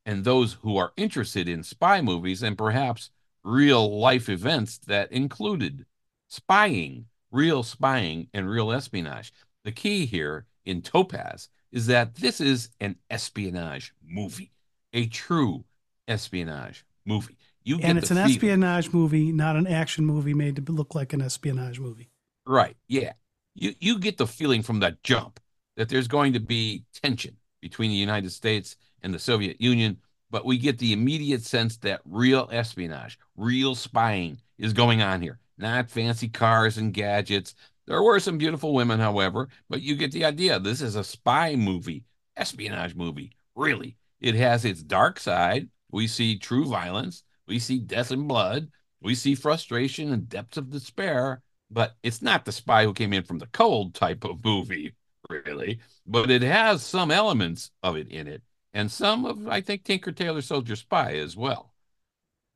and 0.06 0.24
those 0.24 0.54
who 0.62 0.78
are 0.78 0.94
interested 0.98 1.48
in 1.48 1.64
spy 1.64 2.02
movies 2.02 2.44
and 2.44 2.58
perhaps 2.58 3.10
real 3.44 4.00
life 4.00 4.30
events 4.30 4.78
that 4.80 5.12
included 5.12 5.86
spying, 6.30 7.06
real 7.32 7.64
spying, 7.64 8.28
and 8.34 8.50
real 8.50 8.72
espionage. 8.72 9.34
The 9.64 9.72
key 9.72 10.06
here 10.06 10.46
in 10.66 10.82
Topaz 10.82 11.50
is 11.72 11.88
that 11.88 12.16
this 12.16 12.40
is 12.42 12.70
an 12.80 12.98
espionage 13.10 13.94
movie 14.06 14.54
a 14.94 15.08
true 15.08 15.66
espionage 16.08 16.86
movie. 17.06 17.38
You 17.64 17.80
and 17.82 17.98
it's 17.98 18.12
an 18.12 18.18
feeling. 18.18 18.32
espionage 18.32 18.94
movie, 18.94 19.32
not 19.32 19.56
an 19.56 19.68
action 19.68 20.06
movie 20.06 20.34
made 20.34 20.56
to 20.58 20.72
look 20.72 20.96
like 20.96 21.14
an 21.14 21.22
espionage 21.22 21.80
movie. 21.80 22.10
Right. 22.46 22.76
Yeah. 22.88 23.14
You 23.56 23.74
you 23.80 24.00
get 24.00 24.18
the 24.18 24.28
feeling 24.28 24.62
from 24.62 24.80
that 24.80 25.02
jump 25.04 25.40
that 25.76 25.90
there's 25.90 26.08
going 26.08 26.34
to 26.34 26.40
be 26.40 26.86
tension 27.02 27.38
between 27.62 27.90
the 27.90 27.96
United 27.96 28.32
States 28.32 28.76
and 29.04 29.14
the 29.14 29.20
Soviet 29.20 29.62
Union, 29.62 29.98
but 30.32 30.46
we 30.46 30.58
get 30.58 30.80
the 30.80 30.94
immediate 30.94 31.44
sense 31.44 31.78
that 31.78 32.02
real 32.06 32.50
espionage, 32.52 33.20
real 33.36 33.76
spying 33.76 34.40
is 34.58 34.74
going 34.74 35.02
on 35.02 35.22
here. 35.22 35.40
Not 35.58 35.92
fancy 35.92 36.28
cars 36.28 36.78
and 36.78 36.94
gadgets. 36.94 37.54
There 37.86 38.02
were 38.02 38.20
some 38.20 38.38
beautiful 38.38 38.74
women, 38.74 39.00
however, 39.00 39.50
but 39.70 39.82
you 39.82 39.96
get 39.96 40.12
the 40.12 40.26
idea. 40.26 40.60
This 40.60 40.82
is 40.82 40.96
a 40.96 41.04
spy 41.04 41.56
movie, 41.56 42.04
espionage 42.36 42.96
movie, 42.96 43.32
really. 43.56 43.98
It 44.22 44.36
has 44.36 44.66
its 44.66 44.82
dark 44.82 45.20
side. 45.20 45.70
We 45.92 46.08
see 46.08 46.40
true 46.40 46.66
violence. 46.66 47.24
We 47.48 47.60
see 47.60 47.78
death 47.78 48.10
and 48.10 48.28
blood. 48.28 48.70
We 49.02 49.16
see 49.16 49.36
frustration 49.36 50.14
and 50.14 50.30
depths 50.30 50.58
of 50.58 50.72
despair. 50.72 51.42
But 51.70 51.96
it's 52.04 52.22
not 52.22 52.46
the 52.46 52.52
spy 52.52 52.86
who 52.86 52.94
came 52.94 53.14
in 53.14 53.24
from 53.24 53.40
the 53.40 53.48
cold 53.48 53.94
type 53.94 54.24
of 54.24 54.44
movie, 54.44 54.96
really. 55.30 55.80
But 56.08 56.32
it 56.32 56.42
has 56.42 56.84
some 56.84 57.12
elements 57.12 57.70
of 57.84 57.98
it 57.98 58.08
in 58.08 58.28
it. 58.28 58.42
And 58.74 58.92
some 58.92 59.26
of, 59.26 59.38
mm-hmm. 59.38 59.52
I 59.52 59.62
think, 59.62 59.84
Tinker 59.84 60.12
Tailor 60.12 60.42
Soldier 60.42 60.76
Spy 60.76 61.14
as 61.14 61.38
well. 61.38 61.74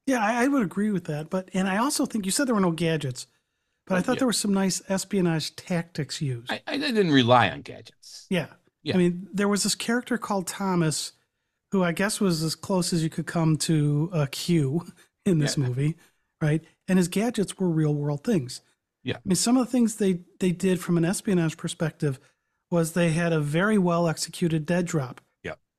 Yeah, 0.07 0.23
I, 0.23 0.45
I 0.45 0.47
would 0.47 0.63
agree 0.63 0.91
with 0.91 1.05
that. 1.05 1.29
But, 1.29 1.49
and 1.53 1.67
I 1.67 1.77
also 1.77 2.05
think 2.05 2.25
you 2.25 2.31
said 2.31 2.47
there 2.47 2.55
were 2.55 2.61
no 2.61 2.71
gadgets. 2.71 3.27
But 3.85 3.97
I 3.97 4.01
thought 4.01 4.15
yeah. 4.15 4.19
there 4.19 4.27
were 4.27 4.33
some 4.33 4.53
nice 4.53 4.81
espionage 4.89 5.55
tactics 5.55 6.21
used. 6.21 6.51
I, 6.51 6.61
I, 6.67 6.77
didn't 6.77 7.11
rely 7.11 7.49
on 7.49 7.61
gadgets. 7.61 8.25
Yeah. 8.29 8.47
yeah. 8.83 8.95
I 8.95 8.97
mean, 8.97 9.27
there 9.31 9.47
was 9.47 9.63
this 9.63 9.75
character 9.75 10.17
called 10.17 10.47
Thomas 10.47 11.13
who 11.71 11.83
I 11.83 11.93
guess 11.93 12.19
was 12.19 12.43
as 12.43 12.55
close 12.55 12.91
as 12.91 13.03
you 13.03 13.09
could 13.09 13.27
come 13.27 13.57
to 13.57 14.09
a 14.13 14.27
Q 14.27 14.85
in 15.25 15.39
this 15.39 15.57
yeah. 15.57 15.67
movie, 15.67 15.95
right? 16.41 16.63
And 16.87 16.97
his 16.97 17.07
gadgets 17.07 17.57
were 17.57 17.69
real 17.69 17.93
world 17.95 18.23
things. 18.23 18.61
Yeah. 19.03 19.17
I 19.17 19.19
mean, 19.23 19.35
some 19.35 19.57
of 19.57 19.65
the 19.65 19.71
things 19.71 19.95
they, 19.95 20.21
they 20.39 20.51
did 20.51 20.81
from 20.81 20.97
an 20.97 21.05
espionage 21.05 21.55
perspective 21.55 22.19
was 22.69 22.91
they 22.91 23.11
had 23.11 23.31
a 23.31 23.39
very 23.39 23.77
well 23.77 24.07
executed 24.09 24.65
dead 24.65 24.85
drop. 24.85 25.21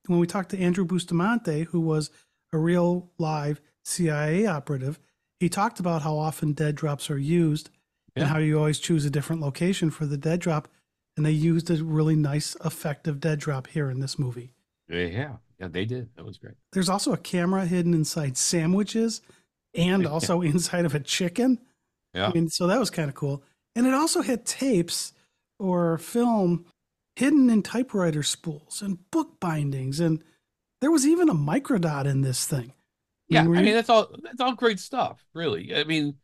Yeah. 0.09 0.13
When 0.13 0.21
we 0.21 0.27
talked 0.27 0.51
to 0.51 0.59
Andrew 0.59 0.85
Bustamante, 0.85 1.65
who 1.65 1.81
was 1.81 2.11
a 2.53 2.59
real 2.59 3.11
live 3.19 3.61
CIA 3.85 4.47
operative, 4.47 4.99
he 5.39 5.49
talked 5.49 5.81
about 5.81 6.03
how 6.03 6.17
often 6.17 6.53
dead 6.53 6.75
drops 6.75 7.11
are 7.11 7.19
used 7.19 7.71
yeah. 8.15 8.23
and 8.23 8.33
how 8.33 8.39
you 8.39 8.59
always 8.59 8.79
choose 8.79 9.05
a 9.05 9.11
different 9.11 9.43
location 9.43 9.91
for 9.91 10.07
the 10.07 10.17
dead 10.17 10.41
drop. 10.41 10.69
And 11.17 11.27
they 11.27 11.33
used 11.33 11.71
a 11.71 11.83
really 11.83 12.17
nice, 12.17 12.57
effective 12.65 13.21
dead 13.21 13.41
drop 13.41 13.67
here 13.67 13.91
in 13.91 14.01
this 14.01 14.19
movie. 14.19 14.53
Yeah. 14.89 15.37
Yeah, 15.59 15.69
they 15.69 15.85
did. 15.85 16.09
That 16.17 16.25
was 16.25 16.39
great. 16.39 16.55
There's 16.73 16.89
also 16.89 17.13
a 17.13 17.17
camera 17.17 17.67
hidden 17.67 17.93
inside 17.93 18.37
sandwiches 18.37 19.21
and 19.75 20.07
also 20.07 20.41
inside 20.43 20.85
of 20.85 20.95
a 20.95 21.01
chicken. 21.01 21.59
Yeah. 22.15 22.29
I 22.29 22.33
mean, 22.33 22.49
so 22.49 22.67
that 22.69 22.79
was 22.79 22.91
kind 22.91 23.09
of 23.09 23.15
cool. 23.15 23.43
And 23.75 23.87
it 23.87 23.95
also 23.95 24.23
had 24.23 24.47
tapes 24.47 25.13
or 25.59 25.99
film 25.99 26.65
hidden 27.19 27.51
in 27.51 27.63
typewriter 27.63 28.23
spools 28.23 28.81
and 28.81 29.11
book 29.11 29.41
bindings. 29.41 29.99
And 29.99 30.23
there 30.81 30.93
was 30.93 31.05
even 31.05 31.29
a 31.29 31.35
microdot 31.35 32.07
in 32.07 32.21
this 32.21 32.47
thing. 32.47 32.73
Yeah, 33.27 33.41
I 33.41 33.45
mean, 33.45 33.57
I 33.57 33.63
mean 33.63 33.75
that's 33.75 33.91
all 33.91 34.09
that's 34.23 34.41
all 34.41 34.55
great 34.55 34.79
stuff, 34.79 35.23
really. 35.35 35.75
I 35.75 35.85
mean, 35.85 36.15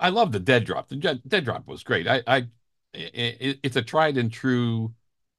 I 0.00 0.08
love 0.08 0.32
the 0.32 0.40
dead 0.40 0.64
drop. 0.64 0.88
The 0.88 0.96
dead 0.96 1.44
drop 1.44 1.68
was 1.68 1.84
great. 1.84 2.08
I, 2.08 2.22
I, 2.26 2.36
it, 2.94 3.60
it's 3.62 3.76
a 3.76 3.82
tried 3.82 4.16
and 4.16 4.32
true 4.32 4.94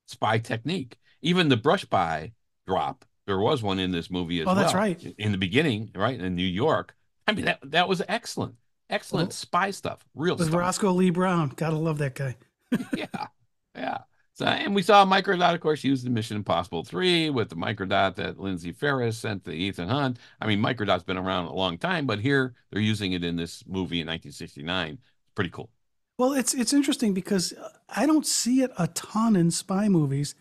spy 0.08 0.38
technique. 0.38 0.98
Even 1.24 1.50
the 1.50 1.58
brush 1.58 1.84
by 1.84 2.32
drop, 2.68 3.04
there 3.26 3.40
was 3.40 3.64
one 3.64 3.80
in 3.80 3.92
this 3.92 4.12
movie 4.12 4.40
as 4.40 4.48
oh, 4.48 4.54
well. 4.54 4.56
that's 4.56 4.76
right. 4.76 5.04
In 5.18 5.32
the 5.32 5.38
beginning, 5.38 5.90
right 5.96 6.18
in 6.18 6.36
New 6.36 6.44
York. 6.46 6.96
I 7.28 7.34
mean, 7.34 7.46
that 7.46 7.60
that 7.72 7.90
was 7.90 8.04
excellent, 8.08 8.56
excellent 8.90 9.30
well, 9.30 9.32
spy 9.32 9.72
stuff. 9.72 10.06
Real 10.14 10.36
with 10.36 10.48
stuff. 10.48 10.60
Roscoe 10.60 10.92
Lee 10.92 11.10
Browne? 11.10 11.52
Gotta 11.56 11.78
love 11.78 11.98
that 11.98 12.14
guy. 12.14 12.38
yeah, 12.96 13.28
yeah. 13.76 13.98
So, 14.34 14.46
and 14.46 14.74
we 14.74 14.82
saw 14.82 15.06
Microdot, 15.06 15.54
of 15.54 15.60
course, 15.60 15.84
used 15.84 16.06
in 16.06 16.14
Mission 16.14 16.38
Impossible 16.38 16.84
3 16.84 17.30
with 17.32 17.50
the 17.50 17.56
Microdot 17.56 18.16
that 18.16 18.40
Lindsey 18.40 18.72
Farris 18.72 19.18
sent 19.18 19.44
to 19.46 19.52
Ethan 19.52 19.90
Hunt. 19.90 20.20
I 20.40 20.48
mean, 20.48 20.60
Microdot's 20.60 21.04
been 21.04 21.18
around 21.18 21.46
a 21.46 21.54
long 21.54 21.78
time, 21.78 22.08
but 22.08 22.20
here 22.20 22.54
they're 22.72 22.82
using 22.82 23.12
it 23.12 23.24
in 23.24 23.36
this 23.36 23.64
movie 23.68 24.00
in 24.00 24.08
1969. 24.08 25.00
Pretty 25.36 25.50
cool. 25.50 25.70
Well, 26.18 26.34
it's 26.34 26.54
it's 26.54 26.72
interesting 26.72 27.14
because 27.14 27.54
I 27.90 28.06
don't 28.06 28.26
see 28.26 28.62
it 28.62 28.72
a 28.78 28.88
ton 28.88 29.36
in 29.36 29.52
spy 29.52 29.90
movies, 29.90 30.36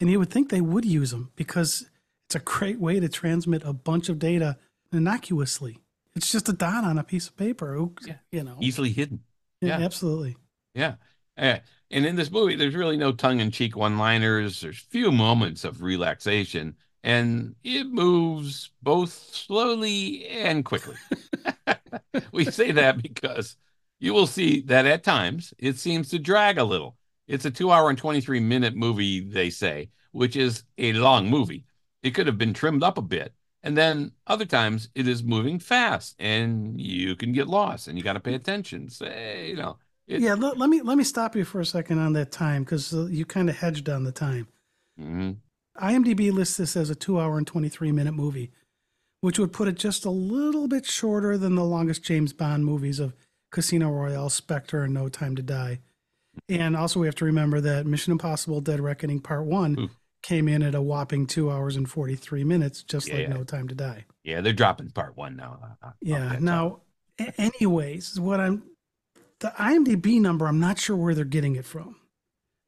and 0.00 0.10
you 0.10 0.18
would 0.18 0.30
think 0.30 0.48
they 0.48 0.62
would 0.62 0.84
use 0.84 1.10
them 1.10 1.30
because 1.36 1.88
it's 2.26 2.34
a 2.36 2.40
great 2.40 2.80
way 2.80 3.00
to 3.00 3.08
transmit 3.08 3.62
a 3.64 3.72
bunch 3.72 4.08
of 4.08 4.18
data 4.18 4.56
innocuously. 4.92 5.78
It's 6.14 6.32
just 6.32 6.48
a 6.48 6.52
dot 6.52 6.84
on 6.84 6.98
a 6.98 7.04
piece 7.04 7.28
of 7.28 7.36
paper, 7.36 7.88
you 8.32 8.42
know, 8.42 8.56
easily 8.60 8.90
hidden. 8.90 9.20
Yeah, 9.60 9.78
yeah. 9.78 9.84
absolutely. 9.84 10.36
Yeah. 10.74 10.94
Uh, 11.36 11.58
and 11.90 12.06
in 12.06 12.16
this 12.16 12.30
movie, 12.30 12.56
there's 12.56 12.74
really 12.74 12.96
no 12.96 13.12
tongue 13.12 13.40
in 13.40 13.50
cheek 13.50 13.76
one 13.76 13.98
liners. 13.98 14.60
There's 14.60 14.78
few 14.78 15.10
moments 15.10 15.64
of 15.64 15.82
relaxation, 15.82 16.76
and 17.02 17.54
it 17.64 17.86
moves 17.88 18.70
both 18.82 19.12
slowly 19.12 20.26
and 20.28 20.64
quickly. 20.64 20.96
we 22.32 22.44
say 22.44 22.70
that 22.72 23.02
because 23.02 23.56
you 23.98 24.14
will 24.14 24.26
see 24.26 24.60
that 24.62 24.86
at 24.86 25.04
times 25.04 25.52
it 25.58 25.78
seems 25.78 26.08
to 26.10 26.18
drag 26.18 26.58
a 26.58 26.64
little. 26.64 26.96
It's 27.26 27.44
a 27.44 27.50
two 27.50 27.70
hour 27.70 27.90
and 27.90 27.98
23 27.98 28.40
minute 28.40 28.74
movie, 28.76 29.20
they 29.20 29.50
say, 29.50 29.90
which 30.12 30.36
is 30.36 30.64
a 30.78 30.92
long 30.94 31.28
movie. 31.28 31.64
It 32.02 32.10
could 32.12 32.26
have 32.26 32.38
been 32.38 32.54
trimmed 32.54 32.82
up 32.82 32.98
a 32.98 33.02
bit. 33.02 33.34
And 33.62 33.76
then 33.76 34.12
other 34.26 34.46
times 34.46 34.88
it 34.94 35.06
is 35.06 35.22
moving 35.22 35.58
fast 35.58 36.16
and 36.18 36.80
you 36.80 37.14
can 37.14 37.32
get 37.32 37.46
lost 37.46 37.88
and 37.88 37.98
you 37.98 38.02
got 38.04 38.14
to 38.14 38.20
pay 38.20 38.34
attention. 38.34 38.88
Say, 38.88 39.50
you 39.50 39.56
know, 39.56 39.78
it, 40.10 40.20
yeah, 40.20 40.34
let, 40.34 40.58
let, 40.58 40.68
me 40.68 40.82
let 40.82 40.98
me 40.98 41.04
stop 41.04 41.36
you 41.36 41.44
for 41.44 41.60
a 41.60 41.66
second 41.66 41.98
on 41.98 42.12
that 42.14 42.32
time 42.32 42.64
because 42.64 42.92
uh, 42.92 43.06
you 43.06 43.24
kind 43.24 43.48
of 43.48 43.56
hedged 43.56 43.88
on 43.88 44.04
the 44.04 44.12
time. 44.12 44.48
Mm-hmm. 45.00 45.32
IMDb 45.82 46.32
lists 46.32 46.56
this 46.56 46.76
as 46.76 46.90
a 46.90 46.94
two-hour 46.94 47.38
and 47.38 47.46
twenty-three 47.46 47.92
minute 47.92 48.12
movie, 48.12 48.50
which 49.20 49.38
would 49.38 49.52
put 49.52 49.68
it 49.68 49.76
just 49.76 50.04
a 50.04 50.10
little 50.10 50.68
bit 50.68 50.84
shorter 50.84 51.38
than 51.38 51.54
the 51.54 51.64
longest 51.64 52.02
James 52.02 52.32
Bond 52.32 52.64
movies 52.64 52.98
of 53.00 53.14
Casino 53.50 53.90
Royale, 53.90 54.30
Spectre, 54.30 54.82
and 54.82 54.94
No 54.94 55.08
Time 55.08 55.36
to 55.36 55.42
Die. 55.42 55.78
And 56.48 56.76
also, 56.76 57.00
we 57.00 57.06
have 57.06 57.16
to 57.16 57.24
remember 57.24 57.60
that 57.60 57.86
Mission 57.86 58.12
Impossible: 58.12 58.60
Dead 58.60 58.80
Reckoning 58.80 59.20
Part 59.20 59.46
One 59.46 59.90
came 60.22 60.48
in 60.48 60.62
at 60.62 60.74
a 60.74 60.82
whopping 60.82 61.26
two 61.26 61.50
hours 61.50 61.76
and 61.76 61.88
forty-three 61.88 62.44
minutes, 62.44 62.82
just 62.82 63.08
yeah, 63.08 63.14
like 63.14 63.28
yeah. 63.28 63.34
No 63.34 63.44
Time 63.44 63.68
to 63.68 63.74
Die. 63.74 64.04
Yeah, 64.24 64.40
they're 64.40 64.52
dropping 64.52 64.90
Part 64.90 65.16
One 65.16 65.36
now. 65.36 65.76
yeah. 66.00 66.36
Now, 66.40 66.80
anyways, 67.38 68.18
what 68.20 68.40
I'm 68.40 68.62
the 69.40 69.52
IMDb 69.58 70.20
number, 70.20 70.46
I'm 70.46 70.60
not 70.60 70.78
sure 70.78 70.96
where 70.96 71.14
they're 71.14 71.24
getting 71.24 71.56
it 71.56 71.64
from 71.64 71.96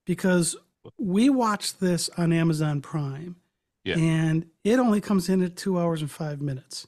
because 0.07 0.57
we 0.99 1.31
watched 1.31 1.81
this 1.81 2.11
on 2.17 2.33
Amazon 2.33 2.81
Prime 2.81 3.37
yeah. 3.85 3.97
and 3.97 4.47
it 4.65 4.79
only 4.79 5.01
comes 5.01 5.29
in 5.29 5.43
at 5.43 5.57
two 5.57 5.79
hours 5.79 6.01
and 6.01 6.11
five 6.11 6.41
minutes. 6.41 6.87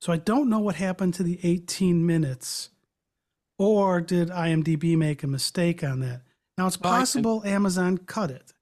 So 0.00 0.12
I 0.12 0.16
don't 0.16 0.48
know 0.48 0.60
what 0.60 0.76
happened 0.76 1.14
to 1.14 1.22
the 1.22 1.38
18 1.42 2.04
minutes 2.06 2.70
or 3.58 4.00
did 4.00 4.28
IMDb 4.28 4.96
make 4.96 5.22
a 5.22 5.26
mistake 5.26 5.82
on 5.82 6.00
that? 6.00 6.22
Now 6.56 6.66
it's 6.66 6.76
possible 6.76 7.40
well, 7.40 7.52
Amazon 7.52 7.98
cut 7.98 8.30
it. 8.30 8.52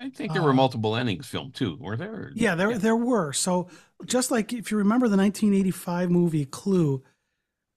I 0.00 0.08
think 0.08 0.32
there 0.32 0.42
were 0.42 0.50
um, 0.50 0.56
multiple 0.56 0.96
endings 0.96 1.26
filmed 1.26 1.54
too, 1.54 1.76
were 1.78 1.96
there? 1.96 2.32
Yeah, 2.34 2.54
there 2.54 2.72
yeah. 2.72 2.78
there 2.78 2.96
were. 2.96 3.34
So 3.34 3.68
just 4.06 4.30
like 4.30 4.52
if 4.52 4.70
you 4.70 4.78
remember 4.78 5.08
the 5.08 5.16
1985 5.16 6.10
movie 6.10 6.46
Clue, 6.46 7.02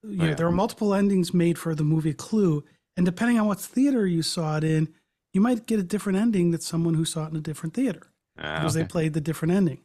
you 0.04 0.18
know, 0.18 0.34
there 0.34 0.48
are 0.48 0.52
multiple 0.52 0.94
endings 0.94 1.34
made 1.34 1.58
for 1.58 1.74
the 1.76 1.84
movie 1.84 2.14
Clue, 2.14 2.64
and 2.98 3.06
depending 3.06 3.40
on 3.40 3.48
what 3.48 3.60
theater 3.60 4.06
you 4.06 4.22
saw 4.22 4.58
it 4.58 4.64
in, 4.64 4.90
you 5.34 5.42
might 5.42 5.66
get 5.66 5.80
a 5.80 5.84
different 5.84 6.20
ending 6.20 6.52
than 6.52 6.62
someone 6.62 6.94
who 6.94 7.06
saw 7.06 7.26
it 7.26 7.32
in 7.32 7.38
a 7.38 7.42
different 7.42 7.74
theater 7.74 8.12
ah, 8.38 8.56
because 8.56 8.76
okay. 8.76 8.84
they 8.84 8.88
played 8.88 9.14
the 9.14 9.22
different 9.22 9.54
ending. 9.54 9.80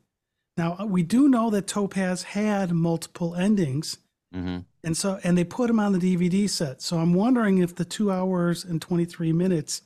Now 0.56 0.76
uh, 0.78 0.86
we 0.86 1.02
do 1.02 1.28
know 1.28 1.50
that 1.50 1.66
Topaz 1.66 2.22
had 2.22 2.72
multiple 2.72 3.34
endings, 3.34 3.98
mm-hmm. 4.34 4.58
and 4.84 4.96
so 4.96 5.18
and 5.22 5.38
they 5.38 5.44
put 5.44 5.68
them 5.68 5.80
on 5.80 5.92
the 5.92 5.98
DVD 5.98 6.50
set. 6.50 6.82
So 6.82 6.98
I'm 6.98 7.14
wondering 7.14 7.58
if 7.58 7.74
the 7.74 7.84
two 7.84 8.10
hours 8.10 8.64
and 8.64 8.82
23 8.82 9.32
minutes 9.32 9.82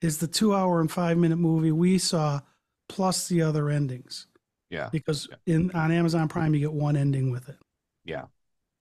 is 0.00 0.18
the 0.18 0.28
two 0.28 0.54
hour 0.54 0.80
and 0.80 0.90
five 0.90 1.18
minute 1.18 1.36
movie 1.36 1.72
we 1.72 1.98
saw 1.98 2.40
plus 2.88 3.28
the 3.28 3.42
other 3.42 3.68
endings. 3.68 4.26
Yeah, 4.70 4.88
because 4.90 5.28
yeah. 5.30 5.54
in 5.54 5.70
on 5.72 5.92
Amazon 5.92 6.28
Prime 6.28 6.54
you 6.54 6.60
get 6.60 6.72
one 6.72 6.96
ending 6.96 7.30
with 7.30 7.48
it. 7.48 7.58
Yeah. 8.04 8.26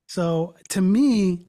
So 0.07 0.55
to 0.69 0.81
me, 0.81 1.45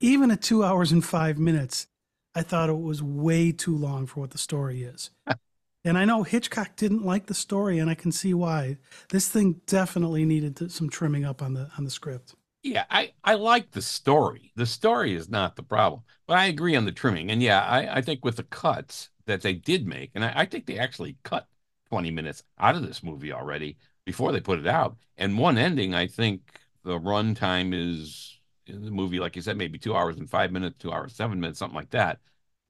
even 0.00 0.30
at 0.30 0.42
two 0.42 0.64
hours 0.64 0.92
and 0.92 1.04
five 1.04 1.38
minutes, 1.38 1.86
I 2.34 2.42
thought 2.42 2.68
it 2.68 2.78
was 2.78 3.02
way 3.02 3.52
too 3.52 3.76
long 3.76 4.06
for 4.06 4.20
what 4.20 4.30
the 4.30 4.38
story 4.38 4.82
is. 4.82 5.10
and 5.84 5.96
I 5.96 6.04
know 6.04 6.22
Hitchcock 6.22 6.76
didn't 6.76 7.04
like 7.04 7.26
the 7.26 7.34
story, 7.34 7.78
and 7.78 7.88
I 7.88 7.94
can 7.94 8.10
see 8.10 8.34
why. 8.34 8.78
This 9.10 9.28
thing 9.28 9.60
definitely 9.66 10.24
needed 10.24 10.56
to, 10.56 10.68
some 10.68 10.88
trimming 10.90 11.24
up 11.24 11.42
on 11.42 11.54
the 11.54 11.70
on 11.78 11.84
the 11.84 11.90
script. 11.90 12.34
Yeah, 12.62 12.84
I 12.90 13.12
I 13.22 13.34
like 13.34 13.70
the 13.70 13.82
story. 13.82 14.50
The 14.56 14.66
story 14.66 15.14
is 15.14 15.28
not 15.28 15.54
the 15.56 15.62
problem, 15.62 16.02
but 16.26 16.38
I 16.38 16.46
agree 16.46 16.74
on 16.76 16.86
the 16.86 16.92
trimming. 16.92 17.30
And 17.30 17.42
yeah, 17.42 17.60
I 17.62 17.98
I 17.98 18.00
think 18.00 18.24
with 18.24 18.36
the 18.36 18.44
cuts 18.44 19.10
that 19.26 19.42
they 19.42 19.54
did 19.54 19.86
make, 19.86 20.10
and 20.14 20.24
I, 20.24 20.32
I 20.36 20.44
think 20.46 20.66
they 20.66 20.78
actually 20.78 21.16
cut 21.22 21.46
twenty 21.88 22.10
minutes 22.10 22.42
out 22.58 22.74
of 22.74 22.82
this 22.86 23.02
movie 23.02 23.32
already 23.32 23.76
before 24.06 24.32
they 24.32 24.40
put 24.40 24.58
it 24.58 24.66
out. 24.66 24.96
And 25.16 25.38
one 25.38 25.58
ending, 25.58 25.94
I 25.94 26.06
think 26.06 26.58
the 26.84 26.98
runtime 26.98 27.72
is 27.74 28.38
in 28.66 28.84
the 28.84 28.90
movie, 28.90 29.18
like 29.18 29.36
you 29.36 29.42
said, 29.42 29.56
maybe 29.56 29.78
two 29.78 29.94
hours 29.94 30.16
and 30.16 30.28
five 30.28 30.52
minutes, 30.52 30.76
two 30.78 30.92
hours 30.92 31.14
seven 31.14 31.40
minutes, 31.40 31.58
something 31.58 31.76
like 31.76 31.90
that. 31.90 32.20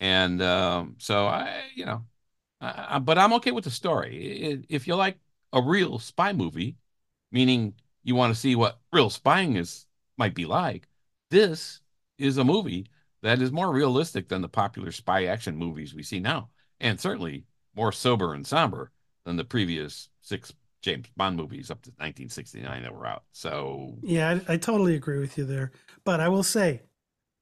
And 0.01 0.43
um, 0.43 0.97
so 0.99 1.27
I, 1.27 1.63
you 1.75 1.85
know, 1.85 2.05
I, 2.61 2.99
but 2.99 3.19
I'm 3.19 3.33
okay 3.35 3.53
with 3.53 3.65
the 3.65 3.71
story. 3.71 4.65
If 4.69 4.87
you 4.87 4.95
like 4.97 5.19
a 5.53 5.63
real 5.63 5.99
spy 5.99 6.33
movie, 6.33 6.77
meaning 7.31 7.75
you 8.03 8.15
want 8.15 8.35
to 8.35 8.41
see 8.41 8.57
what 8.57 8.79
real 8.93 9.11
spying 9.11 9.57
is 9.57 9.87
might 10.17 10.35
be 10.35 10.47
like, 10.47 10.89
this 11.31 11.81
is 12.19 12.39
a 12.39 12.45
movie 12.45 12.87
that 13.23 13.41
is 13.41 13.51
more 13.51 13.73
realistic 13.73 14.29
than 14.29 14.43
the 14.43 14.49
popular 14.49 14.93
spy 14.93 15.25
action 15.25 15.57
movies 15.57 15.95
we 15.95 16.03
see 16.03 16.21
now, 16.21 16.51
and 16.81 17.01
certainly 17.01 17.45
more 17.75 17.91
sober 17.91 18.35
and 18.35 18.47
somber 18.47 18.91
than 19.25 19.37
the 19.37 19.45
previous 19.45 20.09
six 20.21 20.53
James 20.85 21.07
Bond 21.17 21.37
movies 21.37 21.71
up 21.71 21.81
to 21.83 21.91
1969 21.93 22.83
that 22.83 22.95
were 22.95 23.07
out. 23.07 23.23
So 23.33 23.95
yeah, 24.03 24.39
I, 24.47 24.53
I 24.53 24.57
totally 24.59 24.95
agree 24.95 25.19
with 25.19 25.39
you 25.39 25.45
there. 25.45 25.73
But 26.05 26.21
I 26.21 26.29
will 26.29 26.43
say, 26.43 26.83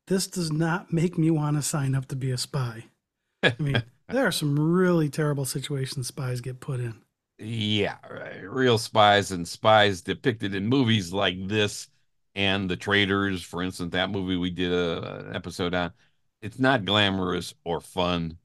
this 0.07 0.29
does 0.29 0.53
not 0.53 0.93
make 0.93 1.19
me 1.19 1.29
want 1.29 1.57
to 1.57 1.63
sign 1.63 1.97
up 1.97 2.07
to 2.07 2.17
be 2.17 2.31
a 2.31 2.39
spy. 2.39 2.85
I 3.43 3.57
mean, 3.59 3.83
there 4.09 4.25
are 4.25 4.33
some 4.33 4.57
really 4.57 5.09
terrible 5.09 5.45
situations 5.45 6.07
spies 6.07 6.41
get 6.41 6.61
put 6.61 6.79
in. 6.79 7.03
Yeah, 7.39 7.97
right. 8.09 8.49
real 8.49 8.79
spies 8.79 9.33
and 9.33 9.49
spies 9.49 10.03
depicted 10.03 10.55
in 10.55 10.69
movies 10.69 11.13
like 11.13 11.49
this 11.49 11.89
and 12.37 12.71
The 12.71 12.77
Traitors, 12.77 13.43
for 13.43 13.61
instance, 13.61 13.91
that 13.93 14.11
movie 14.11 14.37
we 14.37 14.51
did 14.51 14.73
a, 14.73 15.27
an 15.27 15.35
episode 15.35 15.75
on. 15.75 15.93
It's 16.41 16.61
not 16.61 16.85
glamorous 16.85 17.55
or 17.65 17.81
fun, 17.81 18.39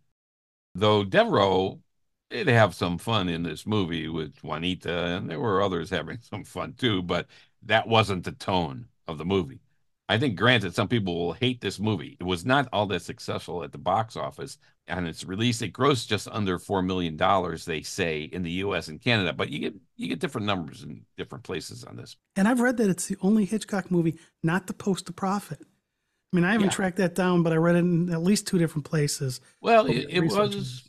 though 0.73 1.03
Devereaux 1.03 1.81
did 2.29 2.47
have 2.47 2.75
some 2.75 2.97
fun 2.97 3.29
in 3.29 3.43
this 3.43 3.65
movie 3.65 4.07
with 4.07 4.43
Juanita, 4.43 5.05
and 5.05 5.29
there 5.29 5.39
were 5.39 5.61
others 5.61 5.89
having 5.89 6.19
some 6.21 6.43
fun 6.43 6.73
too, 6.73 7.01
but 7.01 7.27
that 7.63 7.87
wasn't 7.87 8.25
the 8.25 8.31
tone 8.31 8.87
of 9.07 9.17
the 9.17 9.25
movie. 9.25 9.61
I 10.09 10.17
think, 10.17 10.37
granted, 10.37 10.73
some 10.73 10.87
people 10.87 11.15
will 11.15 11.33
hate 11.33 11.59
this 11.59 11.79
movie. 11.79 12.15
It 12.19 12.23
was 12.23 12.45
not 12.45 12.69
all 12.71 12.85
that 12.87 13.01
successful 13.01 13.63
at 13.63 13.73
the 13.73 13.77
box 13.77 14.15
office. 14.15 14.57
And 14.87 15.05
its 15.05 15.25
release, 15.25 15.61
it 15.61 15.73
grossed 15.73 16.07
just 16.07 16.29
under 16.31 16.57
four 16.57 16.81
million 16.81 17.17
dollars, 17.17 17.65
they 17.65 17.81
say, 17.81 18.21
in 18.21 18.41
the 18.41 18.51
U.S. 18.51 18.87
and 18.87 19.01
Canada. 19.01 19.33
But 19.33 19.49
you 19.49 19.59
get 19.59 19.75
you 19.97 20.07
get 20.07 20.19
different 20.19 20.47
numbers 20.47 20.83
in 20.83 21.01
different 21.17 21.43
places 21.43 21.83
on 21.83 21.97
this. 21.97 22.15
And 22.37 22.47
I've 22.47 22.61
read 22.61 22.77
that 22.77 22.89
it's 22.89 23.07
the 23.07 23.17
only 23.21 23.43
Hitchcock 23.43 23.91
movie 23.91 24.17
not 24.43 24.65
to 24.67 24.73
post 24.73 25.09
a 25.09 25.11
profit. 25.11 25.59
I 25.61 26.35
mean, 26.35 26.45
I 26.45 26.53
haven't 26.53 26.67
yeah. 26.67 26.71
tracked 26.71 26.97
that 26.97 27.15
down, 27.15 27.43
but 27.43 27.51
I 27.51 27.57
read 27.57 27.75
it 27.75 27.79
in 27.79 28.09
at 28.13 28.21
least 28.21 28.47
two 28.47 28.57
different 28.57 28.85
places. 28.85 29.41
Well, 29.59 29.87
it, 29.87 30.07
it 30.09 30.21
was 30.21 30.86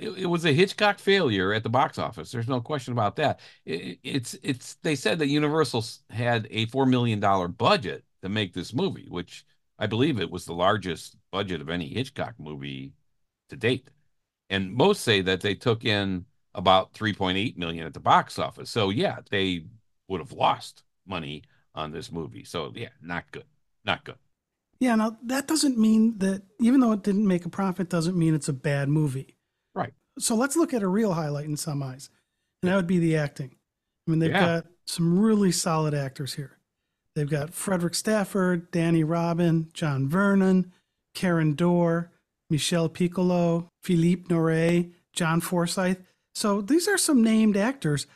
it, 0.00 0.10
it, 0.22 0.26
was 0.26 0.44
a 0.44 0.52
Hitchcock 0.52 0.98
failure 0.98 1.52
at 1.52 1.62
the 1.62 1.68
box 1.68 1.98
office. 1.98 2.30
There's 2.30 2.48
no 2.48 2.60
question 2.60 2.92
about 2.92 3.16
that. 3.16 3.40
It, 3.64 3.98
it's 4.02 4.36
it's 4.42 4.74
they 4.76 4.94
said 4.94 5.18
that 5.18 5.28
Universal 5.28 5.84
had 6.10 6.48
a 6.50 6.66
four 6.66 6.86
million 6.86 7.20
dollar 7.20 7.48
budget 7.48 8.04
to 8.22 8.28
make 8.28 8.54
this 8.54 8.72
movie, 8.72 9.06
which 9.08 9.44
I 9.78 9.86
believe 9.86 10.20
it 10.20 10.30
was 10.30 10.44
the 10.44 10.52
largest 10.54 11.16
budget 11.30 11.60
of 11.60 11.70
any 11.70 11.88
Hitchcock 11.88 12.34
movie 12.38 12.92
to 13.48 13.56
date. 13.56 13.90
And 14.48 14.72
most 14.72 15.02
say 15.02 15.20
that 15.22 15.40
they 15.40 15.54
took 15.54 15.84
in 15.84 16.26
about 16.54 16.92
3.8 16.94 17.56
million 17.56 17.86
at 17.86 17.94
the 17.94 18.00
box 18.00 18.38
office. 18.38 18.70
So 18.70 18.90
yeah, 18.90 19.18
they 19.30 19.64
would 20.08 20.20
have 20.20 20.32
lost 20.32 20.82
money 21.06 21.44
on 21.74 21.92
this 21.92 22.10
movie. 22.10 22.44
So 22.44 22.72
yeah, 22.74 22.88
not 23.00 23.30
good. 23.30 23.44
Not 23.84 24.04
good. 24.04 24.16
Yeah, 24.80 24.94
now 24.94 25.18
that 25.24 25.46
doesn't 25.46 25.78
mean 25.78 26.18
that 26.18 26.42
even 26.58 26.80
though 26.80 26.92
it 26.92 27.02
didn't 27.02 27.26
make 27.26 27.44
a 27.44 27.50
profit 27.50 27.90
doesn't 27.90 28.18
mean 28.18 28.34
it's 28.34 28.48
a 28.48 28.54
bad 28.54 28.88
movie. 28.88 29.36
So 30.20 30.34
let's 30.34 30.56
look 30.56 30.74
at 30.74 30.82
a 30.82 30.88
real 30.88 31.14
highlight 31.14 31.46
in 31.46 31.56
some 31.56 31.82
eyes. 31.82 32.10
And 32.62 32.70
that 32.70 32.76
would 32.76 32.86
be 32.86 32.98
the 32.98 33.16
acting. 33.16 33.56
I 34.06 34.10
mean, 34.10 34.20
they've 34.20 34.30
yeah. 34.30 34.46
got 34.46 34.66
some 34.86 35.18
really 35.18 35.52
solid 35.52 35.94
actors 35.94 36.34
here. 36.34 36.58
They've 37.14 37.28
got 37.28 37.52
Frederick 37.52 37.94
Stafford, 37.94 38.70
Dany 38.70 39.02
Robin, 39.06 39.68
John 39.72 40.08
Vernon, 40.08 40.72
Karin 41.14 41.54
Dor, 41.54 42.10
Michel 42.48 42.88
Piccoli, 42.88 43.68
Philippe 43.82 44.32
Noiret, 44.32 44.92
John 45.12 45.40
Forsythe. 45.40 45.98
So 46.34 46.60
these 46.60 46.86
are 46.86 46.98
some 46.98 47.22
named 47.22 47.56
actors. 47.56 48.06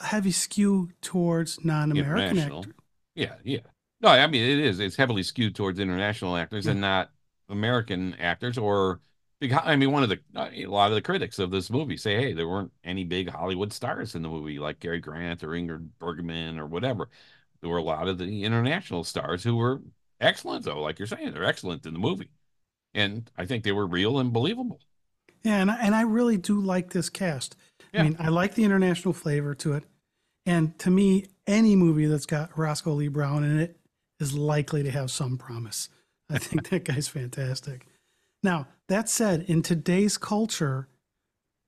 Heavy 0.00 0.30
skew 0.30 0.90
towards 1.02 1.64
non-American 1.64 2.38
actors. 2.38 2.72
Yeah, 3.14 3.34
yeah. 3.42 3.60
No, 4.00 4.08
I 4.08 4.26
mean 4.28 4.42
it 4.42 4.60
is. 4.60 4.78
It's 4.78 4.96
heavily 4.96 5.24
skewed 5.24 5.54
towards 5.54 5.80
international 5.80 6.36
actors 6.36 6.66
yeah. 6.66 6.72
and 6.72 6.80
not 6.80 7.10
American 7.48 8.14
actors 8.20 8.56
or 8.56 9.00
I 9.40 9.76
mean, 9.76 9.92
one 9.92 10.02
of 10.02 10.08
the 10.08 10.18
uh, 10.34 10.50
a 10.52 10.66
lot 10.66 10.90
of 10.90 10.96
the 10.96 11.02
critics 11.02 11.38
of 11.38 11.50
this 11.50 11.70
movie 11.70 11.96
say, 11.96 12.16
"Hey, 12.16 12.32
there 12.32 12.48
weren't 12.48 12.72
any 12.82 13.04
big 13.04 13.30
Hollywood 13.30 13.72
stars 13.72 14.14
in 14.14 14.22
the 14.22 14.28
movie 14.28 14.58
like 14.58 14.80
Cary 14.80 14.98
Grant 14.98 15.44
or 15.44 15.48
Ingrid 15.48 15.88
Bergman 16.00 16.58
or 16.58 16.66
whatever. 16.66 17.08
There 17.60 17.70
were 17.70 17.78
a 17.78 17.82
lot 17.82 18.08
of 18.08 18.18
the 18.18 18.44
international 18.44 19.04
stars 19.04 19.44
who 19.44 19.56
were 19.56 19.80
excellent, 20.20 20.64
though. 20.64 20.80
Like 20.80 20.98
you're 20.98 21.06
saying, 21.06 21.32
they're 21.32 21.44
excellent 21.44 21.86
in 21.86 21.92
the 21.92 22.00
movie, 22.00 22.30
and 22.94 23.30
I 23.36 23.46
think 23.46 23.62
they 23.62 23.72
were 23.72 23.86
real 23.86 24.18
and 24.18 24.32
believable. 24.32 24.80
Yeah, 25.44 25.60
and 25.60 25.70
I, 25.70 25.76
and 25.76 25.94
I 25.94 26.02
really 26.02 26.36
do 26.36 26.60
like 26.60 26.90
this 26.90 27.08
cast. 27.08 27.54
Yeah. 27.92 28.00
I 28.00 28.02
mean, 28.04 28.16
I 28.18 28.28
like 28.28 28.54
the 28.54 28.64
international 28.64 29.14
flavor 29.14 29.54
to 29.56 29.74
it, 29.74 29.84
and 30.46 30.76
to 30.80 30.90
me, 30.90 31.26
any 31.46 31.76
movie 31.76 32.06
that's 32.06 32.26
got 32.26 32.58
Roscoe 32.58 32.92
Lee 32.92 33.08
Browne 33.08 33.44
in 33.44 33.60
it 33.60 33.78
is 34.18 34.36
likely 34.36 34.82
to 34.82 34.90
have 34.90 35.12
some 35.12 35.38
promise. 35.38 35.90
I 36.28 36.38
think 36.38 36.68
that 36.70 36.84
guy's 36.84 37.06
fantastic. 37.06 37.86
Now, 38.42 38.66
that 38.88 39.08
said, 39.08 39.44
in 39.48 39.62
today's 39.62 40.18
culture, 40.18 40.88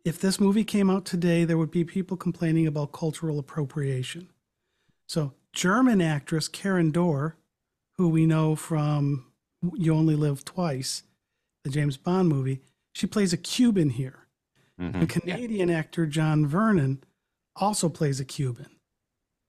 if 0.05 0.21
this 0.21 0.41
movie 0.41 0.65
came 0.65 0.91
out 0.91 1.05
today, 1.05 1.45
there 1.45 1.59
would 1.59 1.71
be 1.71 1.85
people 1.85 2.17
complaining 2.17 2.67
about 2.67 2.93
cultural 2.93 3.39
appropriation. 3.39 4.29
So, 5.07 5.35
German 5.53 6.01
actress 6.01 6.49
Karin 6.49 6.93
Dor, 6.93 7.37
who 7.97 8.09
we 8.09 8.27
know 8.27 8.57
from 8.57 9.27
You 9.75 9.95
Only 9.95 10.15
Live 10.15 10.45
Twice, 10.45 11.03
the 11.65 11.71
James 11.71 11.97
Bond 11.97 12.29
movie, 12.29 12.61
she 12.93 13.07
plays 13.07 13.33
a 13.33 13.37
Cuban 13.37 13.91
here. 13.91 14.27
Mm-hmm. 14.81 15.01
The 15.01 15.07
Canadian 15.07 15.69
yeah. 15.69 15.79
actor 15.79 16.07
John 16.07 16.47
Vernon 16.47 17.05
also 17.57 17.89
plays 17.89 18.21
a 18.21 18.25
Cuban. 18.25 18.71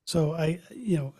So 0.06 0.34
I, 0.34 0.60
you 0.76 0.98
know, 0.98 1.14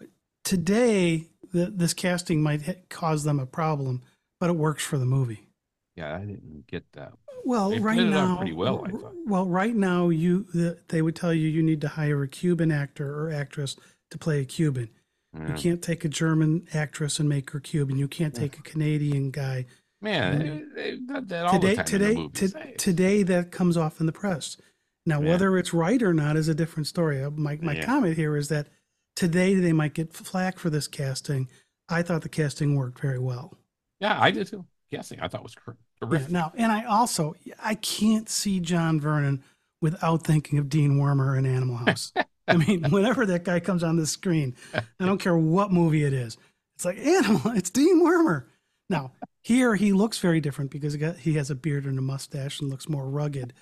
today 0.44 1.28
the, 1.54 1.68
this 1.68 1.94
casting 1.94 2.42
might 2.42 2.90
cause 2.90 3.24
them 3.24 3.40
a 3.40 3.46
problem, 3.46 4.02
but 4.40 4.50
it 4.50 4.58
works 4.58 4.84
for 4.84 4.98
the 4.98 5.06
movie. 5.06 5.48
Yeah, 5.96 6.16
I 6.16 6.20
didn't 6.20 6.66
get 6.68 6.86
that. 6.94 7.14
Well, 7.44 7.70
they 7.70 7.80
right 7.80 8.00
now, 8.00 8.38
pretty 8.38 8.54
well. 8.54 8.84
I 8.86 8.92
thought. 8.92 9.14
Well, 9.26 9.46
right 9.48 9.76
now, 9.76 10.10
you 10.10 10.46
they 10.88 11.02
would 11.02 11.16
tell 11.16 11.34
you 11.34 11.48
you 11.48 11.64
need 11.64 11.82
to 11.82 11.88
hire 11.88 12.22
a 12.24 12.28
Cuban 12.28 12.72
actor 12.72 13.14
or 13.20 13.32
actress 13.32 13.76
to 14.12 14.18
play 14.18 14.42
a 14.42 14.46
Cuban. 14.46 14.90
Yeah. 15.34 15.48
You 15.48 15.54
can't 15.54 15.82
take 15.82 16.04
a 16.06 16.10
German 16.10 16.68
actress 16.74 17.20
and 17.20 17.28
make 17.28 17.52
her 17.52 17.60
Cuban. 17.60 17.98
You 17.98 18.08
can't 18.08 18.36
take 18.36 18.58
a 18.58 18.62
Canadian 18.62 19.32
guy. 19.32 19.66
Man, 20.02 20.72
they, 20.76 20.98
they, 20.98 21.22
that 21.22 21.46
all 21.46 21.60
today, 21.60 21.70
the 21.70 21.76
time 21.76 21.86
today, 21.86 22.28
to, 22.34 22.74
today 22.78 23.24
that 23.24 23.52
comes 23.52 23.78
off 23.78 24.00
in 24.00 24.08
the 24.08 24.12
press. 24.12 24.58
Now, 25.06 25.20
whether 25.20 25.58
it's 25.58 25.74
right 25.74 26.02
or 26.02 26.14
not 26.14 26.38
is 26.38 26.48
a 26.48 26.56
different 26.56 26.88
story. 26.88 27.24
Uh, 27.24 27.32
my 27.32 27.58
my 27.62 27.74
yeah. 27.74 27.86
comment 27.86 28.18
here 28.18 28.36
is 28.36 28.50
that 28.50 28.68
today 29.16 29.56
they 29.56 29.74
might 29.74 29.94
get 29.94 30.14
flack 30.14 30.60
for 30.60 30.70
this 30.70 30.88
casting. 30.88 31.50
I 31.90 32.02
thought 32.02 32.22
the 32.22 32.30
casting 32.30 32.76
worked 32.76 33.00
very 33.00 33.20
well. 33.20 33.58
Yeah, 34.00 34.20
I 34.20 34.32
did 34.32 34.48
too. 34.48 34.66
Casting 34.92 35.20
I 35.22 35.28
thought 35.28 35.44
was 35.44 35.56
terrific. 36.02 36.30
Yeah, 36.30 36.34
now, 36.34 36.54
and 36.56 36.72
I 36.72 36.84
also 36.84 37.36
I 37.62 37.76
can't 37.76 38.30
see 38.30 38.60
John 38.60 39.00
Vernon 39.00 39.44
without 39.82 40.24
thinking 40.24 40.60
of 40.60 40.70
Dean 40.70 40.98
Wormer 40.98 41.38
in 41.38 41.46
Animal 41.46 41.78
House. 41.78 42.12
I 42.48 42.58
mean, 42.58 42.84
whenever 42.90 43.26
that 43.28 43.44
guy 43.44 43.60
comes 43.60 43.84
on 43.84 43.96
the 43.96 44.06
screen, 44.06 44.56
I 44.74 45.06
don't 45.06 45.18
care 45.22 45.38
what 45.38 45.72
movie 45.72 46.04
it 46.04 46.14
is. 46.14 46.38
It's 46.76 46.86
like 46.86 46.98
Animal. 46.98 47.54
It's 47.56 47.70
Dean 47.70 48.04
Wormer. 48.04 48.46
Now 48.90 49.12
here 49.42 49.76
he 49.76 49.92
looks 49.92 50.20
very 50.20 50.40
different 50.40 50.72
because 50.72 50.94
he, 50.94 51.00
got, 51.00 51.18
he 51.18 51.34
has 51.34 51.50
a 51.50 51.56
beard 51.56 51.86
and 51.86 51.98
a 51.98 52.02
mustache 52.02 52.62
and 52.62 52.70
looks 52.70 52.88
more 52.88 53.10
rugged 53.10 53.54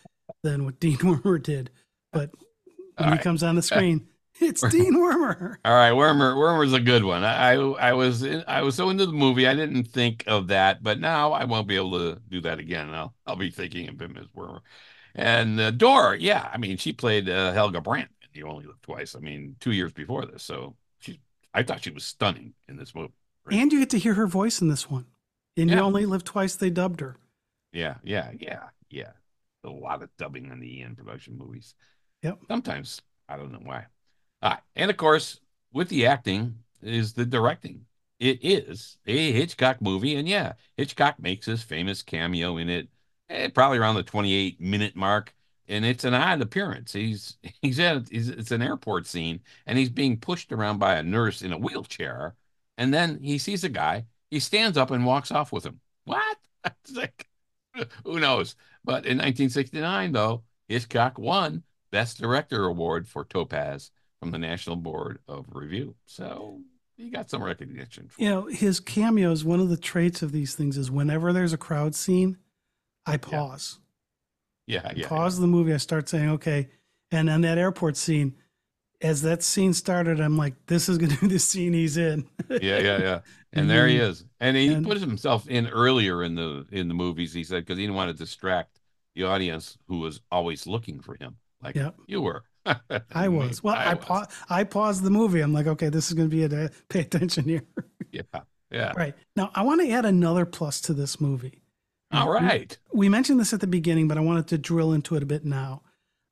than 0.43 0.65
what 0.65 0.79
Dean 0.79 0.97
Wormer 0.99 1.41
did. 1.41 1.69
But 2.11 2.31
when 2.97 3.13
he 3.13 3.17
comes 3.19 3.43
on 3.43 3.55
the 3.55 3.61
screen, 3.61 4.07
it's 4.41 4.61
Dean 4.69 4.95
Wormer. 4.95 5.57
All 5.65 5.73
right, 5.73 5.91
Wormer. 5.91 6.33
Wormer's 6.35 6.71
a 6.71 6.79
good 6.79 7.03
one. 7.03 7.25
I, 7.25 7.53
I, 7.53 7.89
I 7.89 7.93
was 7.93 8.23
in, 8.23 8.43
I 8.47 8.61
was 8.61 8.73
so 8.75 8.89
into 8.89 9.05
the 9.05 9.11
movie, 9.11 9.47
I 9.47 9.53
didn't 9.53 9.85
think 9.85 10.23
of 10.27 10.47
that, 10.47 10.81
but 10.81 10.99
now 10.99 11.33
I 11.33 11.43
won't 11.43 11.67
be 11.67 11.75
able 11.75 11.99
to 11.99 12.21
do 12.29 12.39
that 12.41 12.57
again. 12.57 12.89
I'll 12.89 13.13
I'll 13.25 13.35
be 13.35 13.51
thinking 13.51 13.89
of 13.89 14.01
him 14.01 14.17
as 14.17 14.27
Wormer. 14.27 14.61
And 15.13 15.59
uh, 15.59 15.71
Dor, 15.71 16.15
yeah, 16.15 16.49
I 16.53 16.57
mean, 16.57 16.77
she 16.77 16.93
played 16.93 17.29
uh, 17.29 17.51
Helga 17.51 17.81
Brandt. 17.81 18.11
In 18.21 18.29
You 18.39 18.47
only 18.47 18.65
lived 18.65 18.83
twice. 18.83 19.13
I 19.13 19.19
mean, 19.19 19.57
two 19.59 19.71
years 19.71 19.91
before 19.91 20.25
this, 20.25 20.43
so 20.43 20.75
she. 20.99 21.19
I 21.53 21.63
thought 21.63 21.83
she 21.83 21.91
was 21.91 22.05
stunning 22.05 22.53
in 22.69 22.77
this 22.77 22.95
movie. 22.95 23.13
Right? 23.43 23.59
And 23.59 23.73
you 23.73 23.79
get 23.79 23.89
to 23.89 23.99
hear 23.99 24.13
her 24.13 24.27
voice 24.27 24.61
in 24.61 24.69
this 24.69 24.89
one. 24.89 25.07
And 25.57 25.69
yeah. 25.69 25.77
you 25.77 25.81
only 25.81 26.05
live 26.05 26.23
twice. 26.23 26.55
They 26.55 26.69
dubbed 26.69 27.01
her. 27.01 27.17
Yeah, 27.73 27.95
yeah, 28.03 28.31
yeah, 28.39 28.65
yeah. 28.89 29.11
A 29.65 29.69
lot 29.69 30.01
of 30.01 30.09
dubbing 30.17 30.45
in 30.45 30.59
the 30.61 30.79
Eon 30.79 30.95
production 30.95 31.37
movies. 31.37 31.75
Yep. 32.21 32.39
Sometimes 32.47 33.01
I 33.27 33.35
don't 33.35 33.51
know 33.51 33.59
why. 33.63 33.87
And 34.79 34.89
of 34.89 34.95
course, 34.95 35.41
with 35.73 35.89
the 35.89 36.05
acting 36.05 36.63
is 36.81 37.11
the 37.13 37.25
directing. 37.25 37.85
It 38.17 38.39
is 38.41 38.97
a 39.05 39.31
Hitchcock 39.33 39.81
movie. 39.81 40.15
And 40.15 40.27
yeah, 40.27 40.53
Hitchcock 40.77 41.19
makes 41.19 41.45
his 41.45 41.63
famous 41.63 42.01
cameo 42.01 42.55
in 42.57 42.69
it, 42.69 42.87
eh, 43.29 43.49
probably 43.49 43.77
around 43.77 43.95
the 43.95 44.03
28 44.03 44.61
minute 44.61 44.95
mark. 44.95 45.35
And 45.67 45.83
it's 45.83 46.05
an 46.05 46.13
odd 46.13 46.41
appearance. 46.41 46.93
He's 46.93 47.37
he's 47.61 47.77
at 47.79 48.07
he's, 48.09 48.29
it's 48.29 48.51
an 48.51 48.61
airport 48.61 49.05
scene, 49.05 49.41
and 49.65 49.77
he's 49.77 49.89
being 49.89 50.17
pushed 50.17 50.51
around 50.53 50.79
by 50.79 50.95
a 50.95 51.03
nurse 51.03 51.41
in 51.41 51.51
a 51.51 51.57
wheelchair. 51.57 52.35
And 52.77 52.93
then 52.93 53.19
he 53.21 53.37
sees 53.37 53.65
a 53.65 53.69
guy. 53.69 54.05
He 54.31 54.39
stands 54.39 54.77
up 54.77 54.91
and 54.91 55.05
walks 55.05 55.31
off 55.31 55.51
with 55.51 55.65
him. 55.65 55.81
What? 56.05 56.37
like, 56.93 57.27
who 58.05 58.19
knows? 58.21 58.55
But 58.85 59.05
in 59.05 59.17
1969, 59.17 60.13
though, 60.13 60.43
Hitchcock 60.69 61.19
won 61.19 61.63
Best 61.91 62.19
Director 62.19 62.65
Award 62.65 63.07
for 63.09 63.25
Topaz 63.25 63.91
from 64.19 64.31
the 64.31 64.37
National 64.37 64.75
Board 64.75 65.19
of 65.27 65.45
Review. 65.51 65.95
So 66.05 66.61
he 66.97 67.09
got 67.09 67.29
some 67.29 67.43
recognition. 67.43 68.09
you 68.17 68.29
know, 68.29 68.45
his 68.45 68.79
cameos, 68.79 69.45
one 69.45 69.59
of 69.59 69.69
the 69.69 69.77
traits 69.77 70.21
of 70.21 70.31
these 70.31 70.55
things 70.55 70.77
is 70.77 70.91
whenever 70.91 71.31
there's 71.31 71.53
a 71.53 71.57
crowd 71.57 71.95
scene, 71.95 72.37
I 73.05 73.17
pause. 73.17 73.79
Yeah, 74.67 74.91
yeah. 74.95 75.07
pause 75.07 75.37
yeah. 75.37 75.41
the 75.41 75.47
movie. 75.47 75.73
I 75.73 75.77
start 75.77 76.09
saying, 76.09 76.29
okay. 76.31 76.69
And 77.11 77.29
on 77.29 77.41
that 77.41 77.57
airport 77.57 77.97
scene, 77.97 78.35
as 79.01 79.21
that 79.21 79.41
scene 79.43 79.73
started, 79.73 80.19
I'm 80.19 80.37
like, 80.37 80.53
this 80.67 80.89
is 80.89 80.97
going 80.97 81.11
to 81.11 81.21
be 81.21 81.27
the 81.27 81.39
scene 81.39 81.73
he's 81.73 81.97
in. 81.97 82.27
yeah, 82.49 82.79
yeah, 82.79 83.01
yeah. 83.01 83.19
And 83.51 83.67
there 83.67 83.87
he 83.87 83.97
is. 83.97 84.25
And 84.39 84.55
he 84.55 84.71
and, 84.71 84.85
put 84.85 84.99
himself 84.99 85.47
in 85.47 85.67
earlier 85.69 86.21
in 86.23 86.35
the 86.35 86.67
in 86.71 86.87
the 86.87 86.93
movies. 86.93 87.33
He 87.33 87.43
said 87.43 87.65
because 87.65 87.79
he 87.79 87.83
didn't 87.83 87.95
want 87.95 88.11
to 88.11 88.23
distract 88.23 88.79
the 89.15 89.23
audience 89.23 89.75
who 89.87 89.97
was 89.97 90.21
always 90.31 90.67
looking 90.67 90.99
for 91.01 91.15
him, 91.19 91.35
like 91.59 91.75
yep. 91.75 91.95
you 92.05 92.21
were. 92.21 92.43
I 93.13 93.27
was. 93.29 93.63
Well, 93.63 93.75
I, 93.75 93.91
I, 93.91 93.95
pa- 93.95 94.27
I 94.49 94.63
paused 94.63 95.03
the 95.03 95.09
movie. 95.09 95.41
I'm 95.41 95.53
like, 95.53 95.67
okay, 95.67 95.89
this 95.89 96.07
is 96.07 96.13
going 96.13 96.29
to 96.29 96.35
be 96.35 96.43
a 96.43 96.49
day. 96.49 96.69
pay 96.89 97.01
attention 97.01 97.45
here. 97.45 97.63
yeah. 98.11 98.21
Yeah. 98.71 98.93
Right. 98.95 99.15
Now, 99.35 99.49
I 99.55 99.63
want 99.63 99.81
to 99.81 99.89
add 99.89 100.05
another 100.05 100.45
plus 100.45 100.79
to 100.81 100.93
this 100.93 101.19
movie. 101.19 101.63
All 102.11 102.29
right. 102.29 102.77
We, 102.91 102.99
we 102.99 103.09
mentioned 103.09 103.39
this 103.39 103.53
at 103.53 103.61
the 103.61 103.67
beginning, 103.67 104.07
but 104.07 104.17
I 104.17 104.21
wanted 104.21 104.47
to 104.49 104.57
drill 104.57 104.93
into 104.93 105.15
it 105.15 105.23
a 105.23 105.25
bit 105.25 105.43
now. 105.43 105.81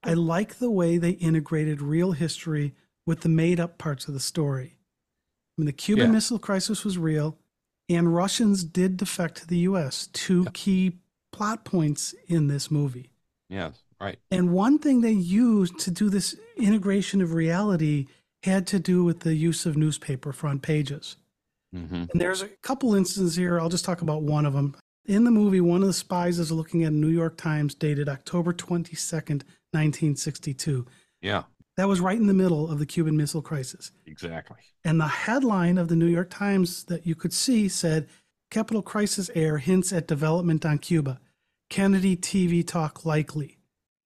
I 0.03 0.13
like 0.13 0.59
the 0.59 0.69
way 0.69 0.97
they 0.97 1.11
integrated 1.11 1.81
real 1.81 2.11
history 2.11 2.75
with 3.05 3.21
the 3.21 3.29
made 3.29 3.59
up 3.59 3.77
parts 3.77 4.07
of 4.07 4.13
the 4.13 4.19
story. 4.19 4.77
I 5.57 5.61
mean, 5.61 5.65
the 5.65 5.73
Cuban 5.73 6.07
yeah. 6.07 6.11
Missile 6.11 6.39
Crisis 6.39 6.85
was 6.85 6.97
real, 6.97 7.37
and 7.89 8.13
Russians 8.13 8.63
did 8.63 8.97
defect 8.97 9.37
to 9.37 9.47
the 9.47 9.57
U.S. 9.59 10.07
Two 10.13 10.43
yeah. 10.43 10.49
key 10.53 10.97
plot 11.31 11.65
points 11.65 12.13
in 12.27 12.47
this 12.47 12.69
movie. 12.69 13.11
Yes. 13.49 13.81
Right. 13.99 14.19
And 14.29 14.53
one 14.53 14.77
thing 14.79 15.01
they 15.01 15.11
used 15.11 15.79
to 15.79 15.91
do 15.91 16.09
this 16.09 16.35
integration 16.55 17.21
of 17.21 17.33
reality 17.33 18.07
had 18.43 18.67
to 18.67 18.79
do 18.79 19.03
with 19.03 19.21
the 19.21 19.35
use 19.35 19.65
of 19.65 19.75
newspaper 19.75 20.31
front 20.31 20.61
pages. 20.61 21.17
Mm-hmm. 21.75 21.95
And 22.11 22.21
there's 22.21 22.41
a 22.41 22.47
couple 22.47 22.95
instances 22.95 23.35
here. 23.35 23.59
I'll 23.59 23.69
just 23.69 23.85
talk 23.85 24.01
about 24.01 24.21
one 24.21 24.45
of 24.45 24.53
them. 24.53 24.75
In 25.05 25.23
the 25.23 25.31
movie, 25.31 25.61
one 25.61 25.81
of 25.81 25.87
the 25.87 25.93
spies 25.93 26.37
is 26.37 26.51
looking 26.51 26.83
at 26.83 26.91
a 26.91 26.95
New 26.95 27.07
York 27.07 27.37
Times 27.37 27.73
dated 27.73 28.09
October 28.09 28.53
22nd, 28.53 29.43
1962. 29.71 30.85
Yeah. 31.21 31.43
That 31.77 31.87
was 31.87 31.99
right 31.99 32.17
in 32.17 32.27
the 32.27 32.33
middle 32.33 32.69
of 32.69 32.79
the 32.79 32.85
Cuban 32.85 33.15
Missile 33.15 33.41
Crisis. 33.41 33.91
Exactly. 34.05 34.57
And 34.83 34.99
the 34.99 35.07
headline 35.07 35.77
of 35.77 35.87
the 35.87 35.95
New 35.95 36.07
York 36.07 36.29
Times 36.29 36.83
that 36.85 37.05
you 37.05 37.15
could 37.15 37.33
see 37.33 37.67
said 37.67 38.07
Capital 38.49 38.81
Crisis 38.81 39.29
Air 39.35 39.57
hints 39.57 39.93
at 39.93 40.07
development 40.07 40.65
on 40.65 40.77
Cuba. 40.77 41.19
Kennedy 41.69 42.15
TV 42.15 42.65
talk 42.65 43.05
likely. 43.05 43.56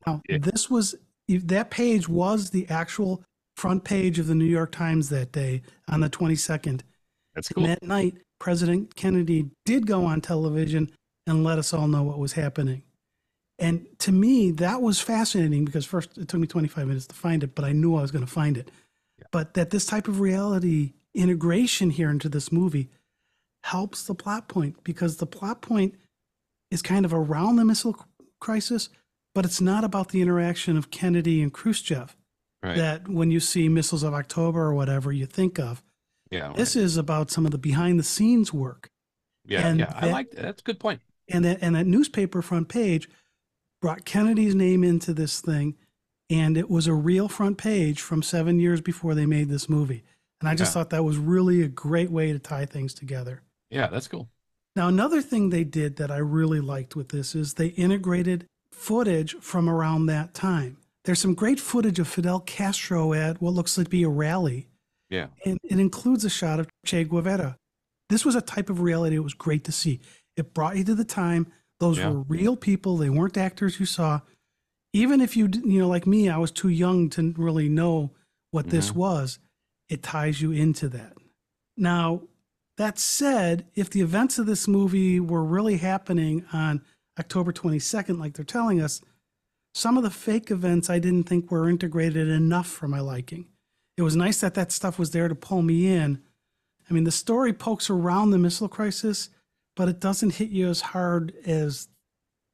Now, 0.06 0.22
yeah. 0.28 0.38
this 0.40 0.70
was 0.70 0.96
that 1.28 1.72
page 1.72 2.10
was 2.10 2.50
the 2.50 2.68
actual 2.70 3.24
front 3.56 3.84
page 3.84 4.20
of 4.20 4.28
the 4.28 4.36
New 4.36 4.46
York 4.46 4.72
Times 4.72 5.10
that 5.10 5.32
day 5.32 5.62
on 5.88 6.02
the 6.02 6.10
22nd. 6.10 6.82
That's 7.34 7.50
cool. 7.50 7.64
And 7.64 7.74
that 7.74 7.84
night, 7.84 8.18
President 8.40 8.96
Kennedy 8.96 9.50
did 9.66 9.88
go 9.88 10.06
on 10.06 10.20
television 10.20 10.92
and 11.28 11.44
let 11.44 11.60
us 11.60 11.74
all 11.74 11.88
know 11.88 12.04
what 12.04 12.20
was 12.20 12.34
happening. 12.34 12.84
And 13.60 13.86
to 14.00 14.12
me, 14.12 14.52
that 14.52 14.82
was 14.82 15.00
fascinating 15.00 15.66
because 15.66 15.86
first 15.86 16.18
it 16.18 16.28
took 16.28 16.40
me 16.40 16.48
25 16.48 16.88
minutes 16.88 17.08
to 17.08 17.16
find 17.16 17.44
it, 17.44 17.54
but 17.54 17.64
I 17.64 17.72
knew 17.72 17.96
I 17.96 18.02
was 18.02 18.12
going 18.12 18.26
to 18.26 18.32
find 18.32 18.58
it. 18.58 18.72
Yeah. 19.20 19.26
But 19.32 19.54
that 19.54 19.70
this 19.70 19.86
type 19.86 20.08
of 20.08 20.20
reality 20.20 20.94
integration 21.14 21.92
here 21.92 22.10
into 22.10 22.28
this 22.28 22.52
movie 22.52 22.90
helps 23.64 24.04
the 24.04 24.16
plot 24.16 24.48
point 24.48 24.84
because 24.84 25.18
the 25.18 25.28
plot 25.28 25.62
point 25.62 25.96
is 26.72 26.82
kind 26.82 27.06
of 27.06 27.14
around 27.14 27.58
the 27.58 27.66
missile 27.66 28.08
crisis, 28.40 28.90
but 29.34 29.46
it's 29.46 29.62
not 29.62 29.84
about 29.84 30.10
the 30.10 30.22
interaction 30.22 30.78
of 30.78 30.92
Kennedy 30.92 31.42
and 31.42 31.54
Khrushchev. 31.54 32.16
Right. 32.64 32.78
That 32.78 33.08
when 33.08 33.32
you 33.32 33.40
see 33.40 33.70
missiles 33.70 34.04
of 34.04 34.14
October 34.14 34.62
or 34.62 34.74
whatever 34.76 35.12
you 35.12 35.26
think 35.26 35.58
of. 35.58 35.82
Yeah. 36.30 36.54
This 36.56 36.76
is 36.76 36.96
about 36.96 37.32
some 37.32 37.46
of 37.46 37.52
the 37.52 37.58
behind 37.58 38.00
the 38.00 38.04
scenes 38.04 38.54
work. 38.54 38.92
Yeah, 39.46 39.68
and 39.68 39.80
yeah. 39.80 39.86
That, 39.88 40.04
I 40.04 40.12
like 40.12 40.32
that. 40.32 40.42
That's 40.44 40.62
a 40.62 40.64
good 40.64 40.80
point. 40.80 41.02
And 41.28 41.44
that 41.44 41.60
and 41.62 41.76
that 41.76 41.88
newspaper 41.88 42.42
front 42.42 42.70
page 42.70 43.10
brought 43.82 44.06
Kennedy's 44.06 44.54
name 44.54 44.84
into 44.84 45.14
this 45.14 45.42
thing, 45.42 45.76
and 46.30 46.56
it 46.56 46.70
was 46.70 46.86
a 46.86 46.94
real 46.94 47.28
front 47.28 47.58
page 47.58 48.00
from 48.00 48.22
seven 48.22 48.60
years 48.60 48.80
before 48.80 49.16
they 49.16 49.26
made 49.26 49.50
this 49.50 49.68
movie. 49.68 50.04
And 50.40 50.48
I 50.48 50.56
just 50.56 50.70
yeah. 50.70 50.74
thought 50.74 50.90
that 50.92 51.04
was 51.04 51.18
really 51.18 51.62
a 51.62 51.68
great 51.68 52.12
way 52.12 52.32
to 52.32 52.40
tie 52.40 52.66
things 52.66 52.94
together. 52.94 53.42
Yeah, 53.70 53.88
that's 53.88 54.08
cool. 54.08 54.30
Now, 54.76 54.88
another 54.88 55.22
thing 55.22 55.50
they 55.50 55.64
did 55.64 55.98
that 55.98 56.12
I 56.12 56.18
really 56.18 56.62
liked 56.62 56.96
with 56.96 57.10
this 57.10 57.36
is 57.36 57.56
they 57.56 57.68
integrated 57.68 58.48
footage 58.72 59.36
from 59.40 59.70
around 59.70 60.06
that 60.08 60.34
time. 60.34 60.78
There's 61.04 61.20
some 61.20 61.34
great 61.34 61.60
footage 61.60 62.00
of 62.00 62.08
Fidel 62.08 62.40
Castro 62.42 63.14
at 63.14 63.42
what 63.42 63.54
looks 63.54 63.78
like 63.78 63.88
to 63.88 63.90
be 63.90 64.04
a 64.04 64.10
rally. 64.10 64.68
Yeah. 65.10 65.28
And 65.46 65.60
it 65.64 65.80
includes 65.80 66.24
a 66.26 66.30
shot 66.30 66.60
of 66.60 66.68
Che 66.86 67.04
Guevara. 67.04 67.58
This 68.10 68.26
was 68.26 68.36
a 68.36 68.42
type 68.42 68.70
of 68.70 68.82
reality 68.82 69.16
it 69.16 69.24
was 69.24 69.34
great 69.34 69.64
to 69.66 69.72
see. 69.72 70.00
It 70.38 70.54
brought 70.54 70.78
you 70.78 70.84
to 70.86 70.96
the 70.96 71.04
time. 71.04 71.48
Those 71.80 71.98
yeah. 71.98 72.10
were 72.10 72.22
real 72.22 72.56
people. 72.56 72.98
They 72.98 73.10
weren't 73.10 73.38
actors 73.38 73.80
you 73.80 73.86
saw. 73.86 74.22
Even 74.94 75.22
if 75.22 75.36
you, 75.36 75.50
you 75.64 75.80
know, 75.80 75.88
like 75.88 76.06
me, 76.06 76.30
I 76.30 76.38
was 76.38 76.52
too 76.52 76.70
young 76.70 77.10
to 77.12 77.34
really 77.38 77.70
know 77.70 78.12
what 78.52 78.66
mm-hmm. 78.66 78.76
this 78.76 78.94
was. 78.94 79.40
It 79.90 80.04
ties 80.04 80.42
you 80.42 80.52
into 80.52 80.88
that. 80.90 81.14
Now, 81.76 82.22
that 82.78 83.00
said, 83.00 83.66
if 83.76 83.90
the 83.90 84.02
events 84.02 84.40
of 84.40 84.46
this 84.46 84.68
movie 84.68 85.20
were 85.20 85.44
really 85.44 85.78
happening 85.78 86.46
on 86.54 86.82
October 87.22 87.54
22nd, 87.54 88.20
like 88.20 88.34
they're 88.34 88.44
telling 88.44 88.82
us, 88.82 89.00
some 89.76 89.96
of 89.96 90.04
the 90.04 90.10
fake 90.10 90.50
events 90.50 90.90
I 90.90 90.98
didn't 90.98 91.30
think 91.30 91.52
were 91.52 91.70
integrated 91.70 92.28
enough 92.28 92.68
for 92.68 92.88
my 92.88 93.00
liking. 93.00 93.46
It 93.96 94.02
was 94.02 94.16
nice 94.16 94.42
that 94.42 94.56
that 94.56 94.72
stuff 94.72 94.98
was 94.98 95.12
there 95.12 95.28
to 95.28 95.36
pull 95.36 95.62
me 95.62 95.86
in. 95.88 96.24
I 96.90 96.94
mean, 96.94 97.04
the 97.04 97.12
story 97.12 97.54
pokes 97.54 97.92
around 97.92 98.32
the 98.32 98.40
missile 98.40 98.68
crisis, 98.68 99.30
but 99.76 99.88
it 99.88 100.00
doesn't 100.00 100.36
hit 100.36 100.50
you 100.50 100.68
as 100.68 100.82
hard 100.82 101.34
as 101.46 101.90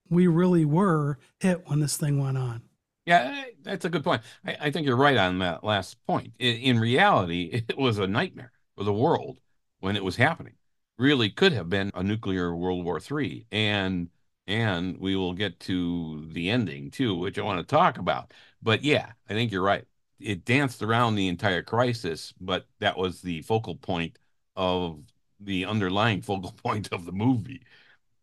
we 0.09 0.27
really 0.27 0.65
were 0.65 1.17
hit 1.39 1.67
when 1.67 1.79
this 1.79 1.95
thing 1.95 2.21
went 2.21 2.37
on. 2.37 2.63
Yeah, 3.05 3.45
that's 3.63 3.85
a 3.85 3.89
good 3.89 4.03
point. 4.03 4.21
I, 4.45 4.57
I 4.63 4.71
think 4.71 4.85
you're 4.85 4.97
right 4.97 5.15
on 5.15 5.39
that 5.39 5.63
last 5.63 5.95
point. 6.05 6.33
In, 6.39 6.57
in, 6.57 6.79
reality, 6.79 7.63
it 7.69 7.77
was 7.77 7.99
a 7.99 8.07
nightmare 8.07 8.51
for 8.77 8.83
the 8.83 8.93
world 8.93 9.39
when 9.79 9.95
it 9.95 10.03
was 10.03 10.17
happening. 10.17 10.55
Really 10.99 11.29
could 11.29 11.53
have 11.53 11.69
been 11.69 11.89
a 11.95 12.03
nuclear 12.03 12.53
World 12.53 12.83
War 12.83 12.99
III, 12.99 13.47
and 13.49 14.09
and 14.47 14.97
we 14.97 15.15
will 15.15 15.33
get 15.33 15.59
to 15.61 16.25
the 16.31 16.49
ending 16.49 16.89
too, 16.89 17.15
which 17.15 17.37
I 17.37 17.43
want 17.43 17.59
to 17.59 17.75
talk 17.75 17.97
about. 17.97 18.33
But 18.61 18.83
yeah, 18.83 19.11
I 19.29 19.33
think 19.33 19.51
you're 19.51 19.61
right. 19.61 19.85
It 20.19 20.45
danced 20.45 20.81
around 20.81 21.15
the 21.15 21.27
entire 21.27 21.61
crisis, 21.61 22.33
but 22.39 22.65
that 22.79 22.97
was 22.97 23.21
the 23.21 23.41
focal 23.43 23.75
point 23.75 24.17
of 24.55 24.99
the 25.39 25.65
underlying 25.65 26.21
focal 26.23 26.51
point 26.51 26.89
of 26.91 27.05
the 27.05 27.11
movie. 27.11 27.61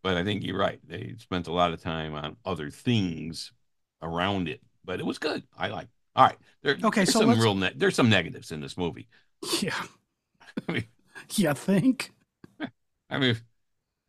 But 0.03 0.17
I 0.17 0.25
think 0.25 0.45
you're 0.45 0.59
right. 0.59 0.81
They 0.87 1.15
spent 1.19 1.47
a 1.47 1.53
lot 1.53 1.73
of 1.73 1.83
time 1.83 2.15
on 2.15 2.37
other 2.45 2.71
things 2.71 3.53
around 4.03 4.49
it, 4.49 4.61
but 4.85 5.01
it 5.01 5.07
was 5.07 5.19
good. 5.19 5.45
I 5.57 5.69
like. 5.69 5.89
All 6.17 6.27
right, 6.27 6.39
there, 6.63 6.77
okay. 6.85 7.01
There's 7.01 7.13
so 7.13 7.21
some 7.21 7.41
real 7.41 7.57
ne- 7.57 7.73
there's 7.75 7.97
some 7.97 8.09
negatives 8.09 8.53
in 8.53 8.61
this 8.61 8.77
movie. 8.79 9.09
Yeah. 9.61 9.83
I 10.69 10.73
mean, 10.73 10.85
you 11.35 11.53
think? 11.55 12.13
I 13.11 13.19
mean, 13.19 13.37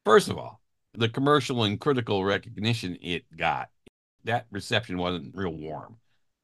first 0.04 0.30
of 0.30 0.38
all, 0.38 0.62
the 0.98 1.10
commercial 1.10 1.64
and 1.64 1.80
critical 1.80 2.24
recognition 2.24 2.98
it 3.02 3.26
got, 3.36 3.70
that 4.24 4.48
reception 4.52 4.98
wasn't 4.98 5.36
real 5.36 5.54
warm. 5.54 5.98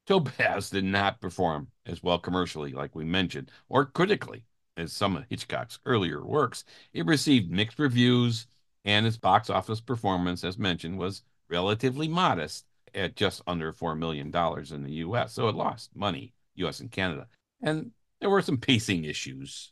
Topaz 0.08 0.70
did 0.70 0.84
not 0.84 1.22
perform 1.22 1.68
as 1.86 2.02
well 2.04 2.20
commercially, 2.20 2.72
like 2.72 2.96
we 2.96 3.06
mentioned, 3.06 3.52
or 3.70 3.86
critically 3.86 4.44
as 4.78 4.92
some 4.92 5.16
of 5.16 5.26
Hitchcock's 5.30 5.80
earlier 5.86 6.26
works. 6.26 6.64
It 6.94 7.06
received 7.06 7.52
mixed 7.52 7.80
reviews, 7.80 8.48
and 8.84 9.06
its 9.06 9.18
box 9.18 9.50
office 9.50 9.82
performance, 9.82 10.44
as 10.44 10.58
mentioned, 10.58 10.98
was 10.98 11.24
relatively 11.50 12.08
modest 12.08 12.66
at 12.94 13.16
just 13.16 13.42
under 13.48 13.72
$4 13.72 13.98
million 13.98 14.28
in 14.74 14.84
the 14.84 14.92
US. 15.06 15.34
So 15.34 15.48
it 15.48 15.56
lost 15.56 15.96
money, 15.96 16.34
US 16.56 16.80
and 16.80 16.92
Canada. 16.92 17.28
And 17.62 17.92
there 18.20 18.30
were 18.30 18.42
some 18.42 18.58
pacing 18.58 19.06
issues. 19.06 19.72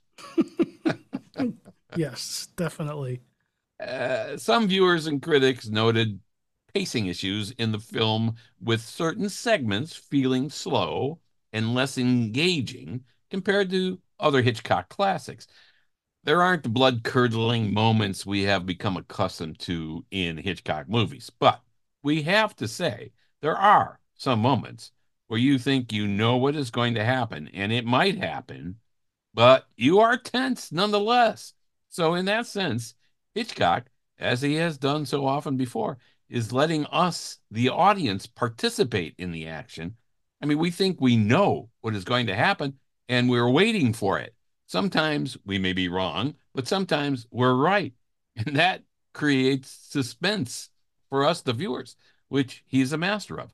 yes, 1.96 2.48
definitely. 2.56 3.22
Uh, 3.80 4.38
some 4.38 4.68
viewers 4.68 5.08
and 5.08 5.22
critics 5.22 5.68
noted 5.70 6.20
pacing 6.74 7.08
issues 7.08 7.52
in 7.52 7.72
the 7.72 7.80
film, 7.80 8.36
with 8.62 8.82
certain 8.82 9.30
segments 9.30 9.96
feeling 9.96 10.50
slow 10.50 11.20
and 11.54 11.74
less 11.74 11.98
engaging 11.98 13.04
compared 13.32 13.70
to 13.70 14.00
other 14.20 14.42
Hitchcock 14.42 14.89
classics. 14.89 15.48
There 16.24 16.42
aren't 16.42 16.63
the 16.63 16.70
blood 16.70 17.04
curdling 17.04 17.74
moments 17.74 18.26
we 18.26 18.44
have 18.44 18.65
become 18.65 18.98
accustomed 18.98 19.60
to 19.62 20.06
in 20.12 20.38
Hitchcock 20.38 20.88
movies, 20.89 21.30
but 21.30 21.62
we 22.04 22.22
have 22.24 22.56
to 22.58 22.68
say 22.68 23.12
there 23.42 23.58
are 23.58 24.00
some 24.15 24.39
moments 24.39 24.92
where 25.28 25.39
you 25.39 25.58
think 25.60 25.92
you 25.92 26.08
know 26.08 26.38
what 26.38 26.56
is 26.56 26.72
going 26.72 26.96
to 26.96 27.04
happen 27.06 27.50
and 27.50 27.72
it 27.72 27.86
might 27.86 28.18
happen, 28.18 28.80
but 29.34 29.68
you 29.78 30.00
are 30.00 30.18
tense 30.18 30.72
nonetheless. 30.72 31.54
So, 31.89 32.15
in 32.15 32.26
that 32.26 32.46
sense, 32.48 32.96
Hitchcock, 33.36 33.89
as 34.18 34.42
he 34.42 34.56
has 34.56 34.78
done 34.78 35.06
so 35.06 35.26
often 35.26 35.58
before, 35.58 35.98
is 36.30 36.54
letting 36.54 36.86
us, 36.88 37.39
the 37.50 37.70
audience, 37.70 38.28
participate 38.28 39.15
in 39.18 39.32
the 39.32 39.48
action. 39.48 39.96
I 40.42 40.46
mean, 40.46 40.60
we 40.60 40.72
think 40.72 41.00
we 41.00 41.18
know 41.18 41.70
what 41.82 41.96
is 41.96 42.04
going 42.04 42.28
to 42.28 42.36
happen, 42.36 42.80
and 43.08 43.30
we're 43.30 43.50
waiting 43.50 43.94
for 43.94 44.20
it. 44.20 44.36
Sometimes 44.68 45.38
we 45.46 45.58
may 45.58 45.74
be 45.74 45.89
wrong, 45.89 46.36
but 46.54 46.68
sometimes 46.68 47.26
we're 47.32 47.56
right. 47.56 47.94
And 48.36 48.56
that 48.56 48.84
creates 49.13 49.70
suspense 49.70 50.70
for 51.10 51.26
us, 51.26 51.42
the 51.42 51.52
viewers, 51.52 51.98
which 52.30 52.63
he's 52.68 52.94
a 52.94 52.98
master 52.98 53.38
of. 53.38 53.54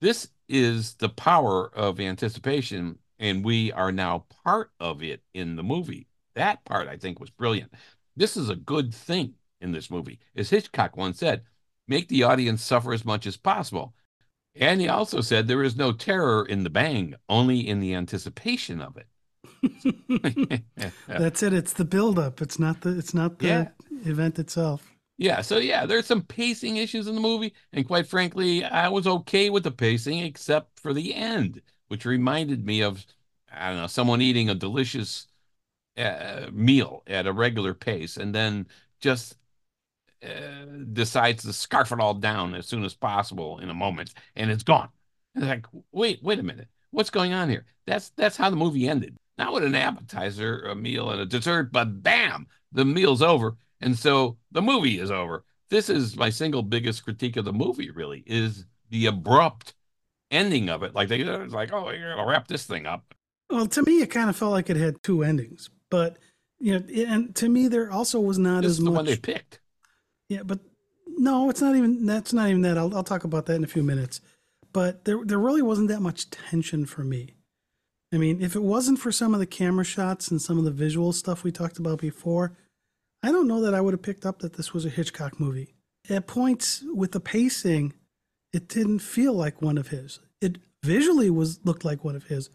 This 0.00 0.28
is 0.48 0.94
the 0.94 1.08
power 1.08 1.74
of 1.74 1.98
anticipation, 1.98 2.98
and 3.18 3.44
we 3.44 3.72
are 3.72 3.90
now 3.90 4.26
part 4.44 4.70
of 4.78 5.02
it 5.02 5.22
in 5.34 5.56
the 5.56 5.62
movie. 5.64 6.06
That 6.34 6.64
part, 6.64 6.86
I 6.86 6.98
think, 6.98 7.18
was 7.18 7.30
brilliant. 7.30 7.72
This 8.16 8.36
is 8.36 8.48
a 8.48 8.56
good 8.56 8.94
thing 8.94 9.34
in 9.60 9.72
this 9.72 9.90
movie. 9.90 10.18
As 10.36 10.50
Hitchcock 10.50 10.96
once 10.96 11.18
said, 11.18 11.42
make 11.88 12.08
the 12.08 12.22
audience 12.22 12.62
suffer 12.62 12.92
as 12.92 13.04
much 13.04 13.26
as 13.26 13.36
possible. 13.36 13.94
And 14.54 14.80
he 14.80 14.88
also 14.88 15.20
said 15.20 15.46
there 15.46 15.62
is 15.62 15.76
no 15.76 15.92
terror 15.92 16.44
in 16.44 16.62
the 16.62 16.70
bang, 16.70 17.14
only 17.28 17.66
in 17.66 17.80
the 17.80 17.94
anticipation 17.94 18.82
of 18.82 18.96
it. 18.96 19.06
That's 21.08 21.42
it. 21.42 21.52
It's 21.54 21.72
the 21.72 21.84
buildup. 21.84 22.42
It's 22.42 22.58
not 22.58 22.82
the 22.82 22.98
it's 22.98 23.14
not 23.14 23.38
the 23.38 23.46
yeah. 23.46 23.68
event 24.04 24.38
itself. 24.38 24.92
Yeah, 25.18 25.40
so 25.40 25.58
yeah, 25.58 25.86
there's 25.86 26.06
some 26.06 26.22
pacing 26.22 26.78
issues 26.78 27.06
in 27.06 27.14
the 27.14 27.20
movie, 27.20 27.54
and 27.72 27.86
quite 27.86 28.06
frankly, 28.06 28.64
I 28.64 28.88
was 28.88 29.06
okay 29.06 29.50
with 29.50 29.62
the 29.62 29.70
pacing 29.70 30.18
except 30.18 30.80
for 30.80 30.92
the 30.92 31.14
end, 31.14 31.62
which 31.88 32.04
reminded 32.04 32.66
me 32.66 32.80
of 32.82 33.06
I 33.52 33.68
don't 33.68 33.76
know 33.76 33.86
someone 33.86 34.20
eating 34.20 34.48
a 34.50 34.54
delicious 34.54 35.28
uh, 35.96 36.46
meal 36.52 37.02
at 37.06 37.26
a 37.26 37.32
regular 37.32 37.74
pace, 37.74 38.16
and 38.16 38.34
then 38.34 38.66
just 39.00 39.36
uh, 40.24 40.66
decides 40.92 41.42
to 41.44 41.52
scarf 41.52 41.92
it 41.92 42.00
all 42.00 42.14
down 42.14 42.54
as 42.54 42.66
soon 42.66 42.84
as 42.84 42.94
possible 42.94 43.58
in 43.58 43.70
a 43.70 43.74
moment, 43.74 44.14
and 44.36 44.50
it's 44.50 44.62
gone. 44.62 44.88
It's 45.34 45.46
like, 45.46 45.66
wait, 45.92 46.22
wait 46.22 46.38
a 46.38 46.42
minute, 46.42 46.68
what's 46.90 47.10
going 47.10 47.32
on 47.32 47.48
here? 47.48 47.64
That's 47.86 48.10
that's 48.10 48.36
how 48.36 48.50
the 48.50 48.56
movie 48.56 48.88
ended. 48.88 49.16
Not 49.38 49.52
with 49.52 49.64
an 49.64 49.74
appetizer, 49.74 50.62
a 50.62 50.74
meal, 50.74 51.10
and 51.10 51.20
a 51.20 51.26
dessert, 51.26 51.72
but 51.72 52.02
bam, 52.02 52.46
the 52.70 52.84
meal's 52.84 53.22
over, 53.22 53.56
and 53.80 53.98
so 53.98 54.36
the 54.50 54.62
movie 54.62 55.00
is 55.00 55.10
over. 55.10 55.44
This 55.70 55.88
is 55.88 56.16
my 56.16 56.30
single 56.30 56.62
biggest 56.62 57.02
critique 57.02 57.36
of 57.36 57.44
the 57.44 57.52
movie. 57.52 57.90
Really, 57.90 58.22
is 58.26 58.66
the 58.90 59.06
abrupt 59.06 59.74
ending 60.30 60.68
of 60.68 60.82
it. 60.82 60.94
Like 60.94 61.08
they 61.08 61.24
like, 61.24 61.72
oh, 61.72 61.90
you're 61.90 62.14
gonna 62.14 62.28
wrap 62.28 62.48
this 62.48 62.64
thing 62.64 62.86
up. 62.86 63.14
Well, 63.50 63.66
to 63.66 63.82
me, 63.82 64.00
it 64.00 64.10
kind 64.10 64.30
of 64.30 64.36
felt 64.36 64.52
like 64.52 64.70
it 64.70 64.76
had 64.76 65.02
two 65.02 65.22
endings, 65.22 65.68
but 65.92 66.16
you 66.58 66.78
know, 66.78 67.04
and 67.10 67.34
to 67.36 67.50
me, 67.50 67.68
there 67.68 67.92
also 67.92 68.18
was 68.18 68.38
not 68.38 68.62
this 68.62 68.70
as 68.70 68.78
is 68.78 68.84
the 68.84 68.84
much. 68.84 68.94
one 68.94 69.04
they 69.04 69.16
picked. 69.18 69.60
Yeah, 70.30 70.42
but 70.42 70.60
no, 71.06 71.50
it's 71.50 71.60
not 71.60 71.76
even. 71.76 72.06
That's 72.06 72.32
not 72.32 72.48
even 72.48 72.62
that. 72.62 72.78
I'll, 72.78 72.96
I'll 72.96 73.04
talk 73.04 73.24
about 73.24 73.44
that 73.46 73.56
in 73.56 73.64
a 73.64 73.68
few 73.68 73.82
minutes. 73.82 74.22
But 74.72 75.04
there, 75.04 75.22
there 75.22 75.38
really 75.38 75.60
wasn't 75.60 75.88
that 75.88 76.00
much 76.00 76.30
tension 76.30 76.86
for 76.86 77.04
me. 77.04 77.34
I 78.10 78.16
mean, 78.16 78.40
if 78.40 78.56
it 78.56 78.62
wasn't 78.62 79.00
for 79.00 79.12
some 79.12 79.34
of 79.34 79.40
the 79.40 79.46
camera 79.46 79.84
shots 79.84 80.30
and 80.30 80.40
some 80.40 80.56
of 80.56 80.64
the 80.64 80.70
visual 80.70 81.12
stuff 81.12 81.44
we 81.44 81.52
talked 81.52 81.78
about 81.78 82.00
before, 82.00 82.56
I 83.22 83.30
don't 83.30 83.48
know 83.48 83.60
that 83.60 83.74
I 83.74 83.82
would 83.82 83.92
have 83.92 84.02
picked 84.02 84.24
up 84.24 84.38
that 84.38 84.54
this 84.54 84.72
was 84.72 84.86
a 84.86 84.90
Hitchcock 84.90 85.38
movie. 85.38 85.74
At 86.08 86.26
points 86.26 86.82
with 86.94 87.12
the 87.12 87.20
pacing, 87.20 87.92
it 88.54 88.66
didn't 88.66 89.00
feel 89.00 89.34
like 89.34 89.60
one 89.60 89.76
of 89.76 89.88
his. 89.88 90.20
It 90.40 90.56
visually 90.82 91.28
was 91.28 91.60
looked 91.64 91.84
like 91.84 92.02
one 92.02 92.16
of 92.16 92.24
his, 92.24 92.48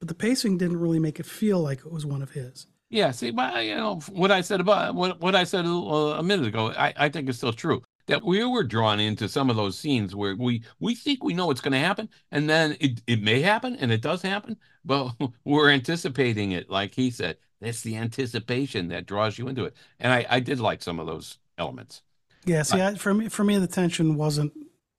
but 0.00 0.08
the 0.08 0.14
pacing 0.14 0.56
didn't 0.56 0.80
really 0.80 0.98
make 0.98 1.20
it 1.20 1.26
feel 1.26 1.60
like 1.60 1.80
it 1.80 1.92
was 1.92 2.06
one 2.06 2.22
of 2.22 2.30
his. 2.30 2.66
Yeah, 2.90 3.10
see, 3.10 3.30
but 3.30 3.64
you 3.64 3.76
know 3.76 4.00
what 4.10 4.30
I 4.30 4.40
said 4.40 4.60
about 4.60 4.94
what 4.94 5.20
what 5.20 5.34
I 5.34 5.44
said 5.44 5.66
a, 5.66 5.68
uh, 5.68 6.16
a 6.18 6.22
minute 6.22 6.46
ago. 6.46 6.72
I, 6.72 6.94
I 6.96 7.08
think 7.08 7.28
it's 7.28 7.38
still 7.38 7.52
true 7.52 7.82
that 8.08 8.24
we 8.24 8.42
were 8.44 8.64
drawn 8.64 8.98
into 8.98 9.28
some 9.28 9.50
of 9.50 9.56
those 9.56 9.78
scenes 9.78 10.16
where 10.16 10.34
we 10.34 10.62
we 10.80 10.94
think 10.94 11.22
we 11.22 11.34
know 11.34 11.46
what's 11.46 11.60
going 11.60 11.72
to 11.72 11.78
happen, 11.78 12.08
and 12.32 12.50
then 12.50 12.76
it 12.80 13.02
it 13.06 13.22
may 13.22 13.40
happen, 13.40 13.76
and 13.76 13.92
it 13.92 14.02
does 14.02 14.22
happen, 14.22 14.56
but 14.84 15.12
we're 15.44 15.70
anticipating 15.70 16.52
it. 16.52 16.68
Like 16.68 16.94
he 16.94 17.10
said, 17.10 17.36
that's 17.60 17.82
the 17.82 17.96
anticipation 17.96 18.88
that 18.88 19.06
draws 19.06 19.38
you 19.38 19.48
into 19.48 19.64
it, 19.64 19.76
and 20.00 20.12
I 20.12 20.26
I 20.28 20.40
did 20.40 20.58
like 20.58 20.82
some 20.82 20.98
of 20.98 21.06
those 21.06 21.38
elements. 21.56 22.02
Yeah, 22.44 22.62
see, 22.62 22.80
I, 22.80 22.94
for 22.94 23.14
me 23.14 23.28
for 23.28 23.44
me 23.44 23.58
the 23.58 23.66
tension 23.66 24.16
wasn't 24.16 24.52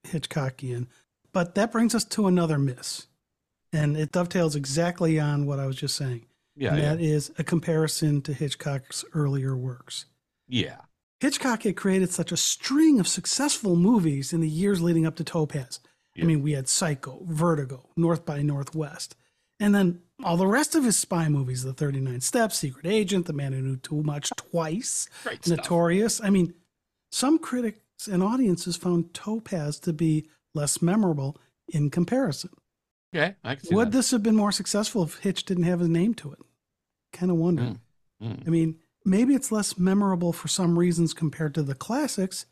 Hitchcockian, 0.05 0.87
but 1.33 1.55
that 1.55 1.71
brings 1.71 1.95
us 1.95 2.05
to 2.05 2.27
another 2.27 2.59
miss, 2.59 3.07
and 3.73 3.97
it 3.97 4.11
dovetails 4.11 4.55
exactly 4.55 5.19
on 5.19 5.47
what 5.47 5.59
I 5.59 5.65
was 5.65 5.75
just 5.75 5.95
saying. 5.95 6.25
Yeah, 6.59 6.73
and 6.73 6.77
yeah. 6.79 6.89
that 6.89 7.01
is 7.01 7.31
a 7.37 7.43
comparison 7.43 8.21
to 8.23 8.33
Hitchcock's 8.33 9.05
earlier 9.13 9.55
works. 9.55 10.05
Yeah. 10.49 10.81
Hitchcock 11.21 11.63
had 11.63 11.77
created 11.77 12.11
such 12.11 12.33
a 12.33 12.37
string 12.37 12.99
of 12.99 13.07
successful 13.07 13.77
movies 13.77 14.33
in 14.33 14.41
the 14.41 14.49
years 14.49 14.81
leading 14.81 15.05
up 15.05 15.15
to 15.15 15.23
Topaz. 15.23 15.79
Yeah. 16.15 16.23
I 16.23 16.27
mean, 16.27 16.41
we 16.41 16.51
had 16.51 16.67
Psycho, 16.67 17.23
Vertigo, 17.25 17.89
North 17.95 18.25
by 18.25 18.41
Northwest, 18.41 19.15
and 19.57 19.73
then 19.73 20.01
all 20.21 20.35
the 20.35 20.47
rest 20.47 20.75
of 20.75 20.83
his 20.83 20.97
spy 20.97 21.29
movies 21.29 21.63
The 21.63 21.71
39 21.71 22.19
Steps, 22.19 22.57
Secret 22.57 22.85
Agent, 22.85 23.25
The 23.25 23.33
Man 23.33 23.53
Who 23.53 23.61
Knew 23.61 23.77
Too 23.77 24.03
Much 24.03 24.29
Twice, 24.35 25.07
Great 25.23 25.45
stuff. 25.45 25.59
Notorious. 25.59 26.21
I 26.21 26.29
mean, 26.29 26.53
some 27.09 27.39
critics 27.39 28.07
and 28.11 28.21
audiences 28.21 28.75
found 28.75 29.13
Topaz 29.13 29.79
to 29.79 29.93
be 29.93 30.27
less 30.53 30.81
memorable 30.81 31.37
in 31.69 31.89
comparison. 31.89 32.49
Okay, 33.15 33.35
I 33.45 33.55
can 33.55 33.65
see 33.65 33.75
Would 33.75 33.87
that. 33.87 33.97
this 33.97 34.11
have 34.11 34.23
been 34.23 34.35
more 34.35 34.51
successful 34.51 35.03
if 35.03 35.19
Hitch 35.19 35.45
didn't 35.45 35.63
have 35.63 35.79
his 35.79 35.89
name 35.89 36.13
to 36.15 36.33
it? 36.33 36.39
Kind 37.11 37.31
of 37.31 37.37
wonder. 37.37 37.63
Mm, 37.63 37.79
mm. 38.21 38.47
I 38.47 38.49
mean, 38.49 38.79
maybe 39.05 39.33
it's 39.33 39.51
less 39.51 39.77
memorable 39.77 40.33
for 40.33 40.47
some 40.47 40.77
reasons 40.77 41.13
compared 41.13 41.53
to 41.55 41.63
the 41.63 41.75
classics, 41.75 42.45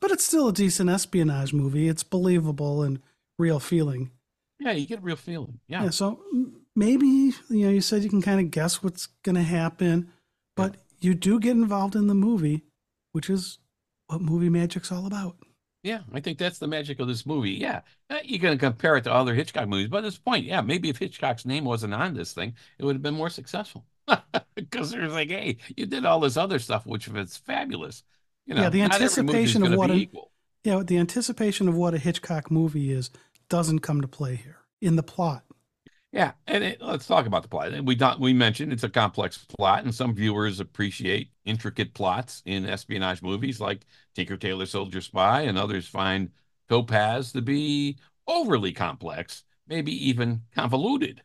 but 0.00 0.10
it's 0.10 0.24
still 0.24 0.48
a 0.48 0.52
decent 0.52 0.90
espionage 0.90 1.52
movie. 1.52 1.88
It's 1.88 2.02
believable 2.02 2.82
and 2.82 3.00
real 3.38 3.60
feeling. 3.60 4.10
Yeah, 4.58 4.72
you 4.72 4.86
get 4.86 4.98
a 4.98 5.02
real 5.02 5.16
feeling. 5.16 5.60
Yeah. 5.68 5.84
Yeah, 5.84 5.90
so 5.90 6.20
maybe 6.76 7.06
you 7.06 7.34
know 7.48 7.70
you 7.70 7.80
said 7.80 8.02
you 8.02 8.10
can 8.10 8.22
kind 8.22 8.40
of 8.40 8.50
guess 8.50 8.82
what's 8.82 9.06
going 9.22 9.36
to 9.36 9.42
happen, 9.42 10.10
but 10.56 10.76
you 11.00 11.14
do 11.14 11.40
get 11.40 11.52
involved 11.52 11.96
in 11.96 12.06
the 12.06 12.14
movie, 12.14 12.64
which 13.12 13.28
is 13.28 13.58
what 14.06 14.20
movie 14.20 14.48
magic's 14.50 14.92
all 14.92 15.06
about. 15.06 15.36
Yeah, 15.82 16.00
I 16.14 16.20
think 16.20 16.38
that's 16.38 16.58
the 16.58 16.66
magic 16.66 16.98
of 16.98 17.08
this 17.08 17.26
movie. 17.26 17.52
Yeah, 17.52 17.82
you're 18.24 18.38
going 18.38 18.56
to 18.56 18.64
compare 18.64 18.96
it 18.96 19.04
to 19.04 19.12
other 19.12 19.34
Hitchcock 19.34 19.68
movies, 19.68 19.88
but 19.88 19.98
at 19.98 20.04
this 20.04 20.16
point, 20.16 20.46
yeah, 20.46 20.62
maybe 20.62 20.88
if 20.88 20.96
Hitchcock's 20.96 21.44
name 21.44 21.64
wasn't 21.64 21.92
on 21.92 22.14
this 22.14 22.32
thing, 22.32 22.54
it 22.78 22.84
would 22.84 22.94
have 22.94 23.02
been 23.02 23.14
more 23.14 23.28
successful. 23.28 23.84
Because 24.56 24.90
there's 24.92 25.12
like, 25.12 25.30
hey, 25.30 25.58
you 25.76 25.86
did 25.86 26.04
all 26.04 26.20
this 26.20 26.36
other 26.36 26.58
stuff, 26.58 26.86
which 26.86 27.08
is 27.08 27.36
fabulous. 27.36 28.04
You 28.46 28.54
know, 28.54 28.62
Yeah, 28.62 28.68
the 28.70 28.82
not 28.82 29.02
every 29.02 29.22
movie's 29.22 29.56
anticipation 29.56 29.62
of 29.64 29.78
what 29.78 29.90
equal. 29.90 30.30
Yeah, 30.62 30.82
the 30.84 30.98
anticipation 30.98 31.68
of 31.68 31.74
what 31.74 31.94
a 31.94 31.98
Hitchcock 31.98 32.50
movie 32.50 32.92
is 32.92 33.10
doesn't 33.48 33.80
come 33.80 34.00
to 34.00 34.08
play 34.08 34.36
here 34.36 34.58
in 34.80 34.96
the 34.96 35.02
plot. 35.02 35.44
Yeah, 36.12 36.32
and 36.46 36.62
it, 36.62 36.80
let's 36.80 37.06
talk 37.06 37.26
about 37.26 37.42
the 37.42 37.48
plot. 37.48 37.72
We 37.84 37.96
don't, 37.96 38.20
we 38.20 38.32
mentioned 38.32 38.72
it's 38.72 38.84
a 38.84 38.88
complex 38.88 39.38
plot, 39.38 39.82
and 39.82 39.92
some 39.92 40.14
viewers 40.14 40.60
appreciate 40.60 41.30
intricate 41.44 41.92
plots 41.92 42.40
in 42.46 42.66
espionage 42.66 43.20
movies 43.20 43.60
like 43.60 43.84
Tinker 44.14 44.36
Tailor 44.36 44.66
Soldier 44.66 45.00
Spy, 45.00 45.42
and 45.42 45.58
others 45.58 45.88
find 45.88 46.30
Topaz 46.68 47.32
to 47.32 47.42
be 47.42 47.98
overly 48.28 48.72
complex, 48.72 49.42
maybe 49.66 49.92
even 50.08 50.42
convoluted, 50.54 51.22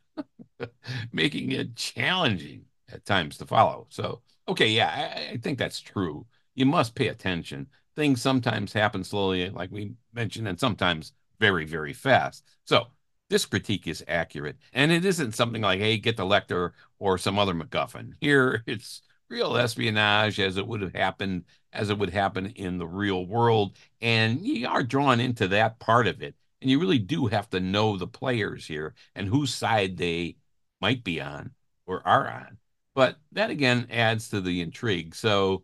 making 1.12 1.52
it 1.52 1.76
challenging 1.76 2.66
at 2.92 3.06
times 3.06 3.38
to 3.38 3.46
follow. 3.46 3.88
So, 3.90 4.22
okay, 4.48 4.68
yeah, 4.70 5.14
I, 5.16 5.34
I 5.34 5.38
think 5.38 5.58
that's 5.58 5.80
true. 5.82 6.26
You 6.56 6.66
must 6.66 6.96
pay 6.96 7.08
attention. 7.08 7.68
Things 7.96 8.22
sometimes 8.22 8.74
happen 8.74 9.04
slowly, 9.04 9.50
like 9.50 9.72
we 9.72 9.94
mentioned, 10.14 10.48
and 10.48 10.60
sometimes 10.60 11.14
very, 11.40 11.66
very 11.66 11.94
fast. 11.94 12.46
So, 12.66 12.88
this 13.30 13.46
critique 13.46 13.88
is 13.88 14.04
accurate, 14.08 14.58
and 14.74 14.92
it 14.92 15.06
isn't 15.06 15.36
something 15.36 15.62
like, 15.62 15.80
"Hey, 15.80 15.98
get 15.98 16.18
the 16.18 16.26
Lektor" 16.26 16.72
or 16.98 17.18
some 17.18 17.38
other 17.38 17.54
MacGuffin. 17.54 18.14
Here, 18.20 18.64
it's 18.68 19.02
real 19.30 19.56
espionage 19.56 20.40
as 20.40 20.58
it 20.58 20.68
would 20.68 20.82
have 20.82 20.96
happened, 20.96 21.46
as 21.72 21.90
it 21.90 21.98
would 22.00 22.10
happen 22.10 22.48
in 22.48 22.78
the 22.80 22.88
real 22.88 23.26
world, 23.26 23.78
and 24.02 24.46
you 24.46 24.68
are 24.68 24.84
drawn 24.84 25.20
into 25.20 25.48
that 25.50 25.80
part 25.80 26.08
of 26.08 26.22
it, 26.22 26.36
and 26.62 26.70
you 26.72 26.80
really 26.80 27.00
do 27.00 27.28
have 27.28 27.50
to 27.52 27.60
know 27.60 27.98
the 27.98 28.08
players 28.08 28.66
here 28.68 28.96
and 29.16 29.28
whose 29.28 29.54
side 29.54 29.98
they 29.98 30.38
might 30.82 31.04
be 31.04 31.22
on 31.22 31.52
or 31.86 32.06
are 32.08 32.30
on. 32.30 32.58
But 33.00 33.16
that 33.32 33.50
again 33.50 33.88
adds 33.90 34.28
to 34.28 34.42
the 34.42 34.60
intrigue. 34.60 35.16
So, 35.16 35.64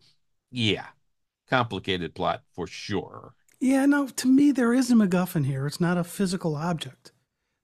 yeah, 0.52 0.86
complicated 1.50 2.16
plot 2.16 2.44
for 2.54 2.66
sure. 2.66 3.34
Yeah, 3.60 3.86
no, 3.86 4.08
to 4.08 4.28
me, 4.30 4.52
there 4.54 4.74
is 4.74 4.90
a 4.90 4.96
MacGuffin 4.96 5.46
here. 5.46 5.68
It's 5.68 5.82
not 5.82 5.98
a 5.98 6.06
physical 6.06 6.56
object 6.56 7.12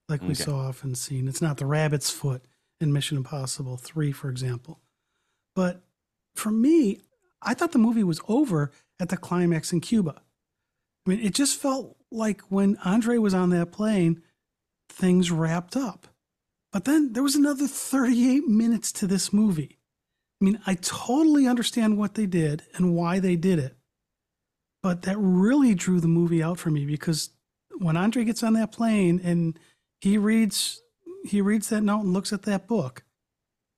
like 0.10 0.28
we 0.28 0.34
Okay. 0.34 0.44
so 0.44 0.56
often 0.58 0.94
seen. 0.94 1.30
It's 1.30 1.42
not 1.42 1.56
the 1.56 1.66
rabbit's 1.66 2.10
foot 2.10 2.44
in 2.82 2.92
Mission 2.92 3.16
Impossible 3.16 3.78
3, 3.78 4.12
for 4.12 4.30
example. 4.30 4.82
But 5.56 5.84
for 6.36 6.52
me, 6.52 7.00
I 7.42 7.54
thought 7.54 7.72
the 7.72 7.80
movie 7.80 8.04
was 8.04 8.20
over 8.28 8.74
at 9.00 9.08
the 9.08 9.16
climax 9.16 9.72
in 9.72 9.80
Cuba. 9.80 10.22
I 11.08 11.10
mean, 11.10 11.22
it 11.22 11.34
just 11.34 11.58
felt 11.58 11.96
like 12.12 12.42
when 12.50 12.78
Andre 12.84 13.20
was 13.20 13.34
on 13.34 13.52
that 13.52 13.72
plane, 13.72 14.22
things 14.90 15.32
wrapped 15.32 15.78
up. 15.78 16.08
But 16.72 16.86
then 16.86 17.14
there 17.14 17.24
was 17.24 17.36
another 17.36 17.68
38 17.68 18.48
minutes 18.48 18.92
to 18.94 19.08
this 19.08 19.34
movie. 19.34 19.78
I 20.42 20.46
mean, 20.46 20.60
I 20.66 20.76
totally 20.76 21.48
understand 21.48 21.98
what 21.98 22.16
they 22.16 22.26
did 22.26 22.64
and 22.76 22.96
why 22.96 23.20
they 23.20 23.36
did 23.36 23.60
it. 23.60 23.76
But 24.82 25.04
that 25.04 25.18
really 25.20 25.76
drew 25.76 26.00
the 26.00 26.08
movie 26.08 26.42
out 26.42 26.58
for 26.58 26.72
me 26.72 26.86
because 26.86 27.30
when 27.78 27.98
Andre 27.98 28.24
gets 28.24 28.42
on 28.42 28.54
that 28.54 28.72
plane 28.72 29.22
and 29.24 29.60
he 30.00 30.18
reads 30.18 30.82
he 31.24 31.42
reads 31.42 31.70
that 31.70 31.82
note 31.82 32.02
and 32.02 32.14
looks 32.14 32.34
at 32.34 32.44
that 32.44 32.68
book, 32.68 33.04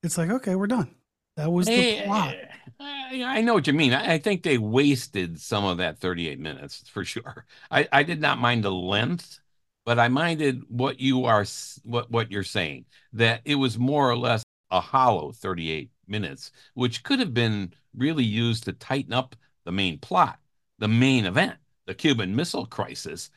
it's 0.02 0.18
like, 0.18 0.30
okay, 0.30 0.56
we're 0.56 0.68
done. 0.68 0.96
That 1.36 1.52
was 1.52 1.68
the 1.68 2.04
plot. 2.06 2.36
I, 2.80 3.24
I 3.24 3.42
know 3.42 3.54
what 3.54 3.68
you 3.68 3.74
mean. 3.74 3.94
I, 3.94 4.14
I 4.14 4.18
think 4.18 4.44
they 4.44 4.58
wasted 4.58 5.40
some 5.40 5.66
of 5.66 5.78
that 5.78 6.00
38 6.00 6.40
minutes 6.40 6.88
for 6.88 7.04
sure. 7.04 7.46
I, 7.72 7.88
I 7.92 8.04
did 8.04 8.22
not 8.22 8.40
mind 8.40 8.64
the 8.64 8.72
length, 8.72 9.40
but 9.86 10.00
I 10.00 10.08
minded 10.08 10.64
what 10.70 11.00
you 11.00 11.26
are 11.26 11.46
what 11.84 12.10
what 12.12 12.32
you're 12.32 12.44
saying 12.44 12.86
that 13.14 13.42
it 13.46 13.56
was 13.56 13.78
more 13.78 14.10
or 14.10 14.18
less 14.18 14.44
a 14.72 14.82
hollow 14.82 15.32
38 15.32 15.92
minutes, 16.08 16.52
which 16.74 17.04
could 17.04 17.20
have 17.20 17.34
been 17.34 17.74
really 17.96 18.24
used 18.24 18.64
to 18.66 18.74
tighten 18.74 19.14
up 19.14 19.36
the 19.66 19.72
main 19.72 20.00
plot, 20.00 20.40
the 20.80 20.88
main 20.88 21.26
event, 21.26 21.58
the 21.86 21.94
Cuban 21.94 22.36
Missile 22.36 22.66
Crisis. 22.66 23.30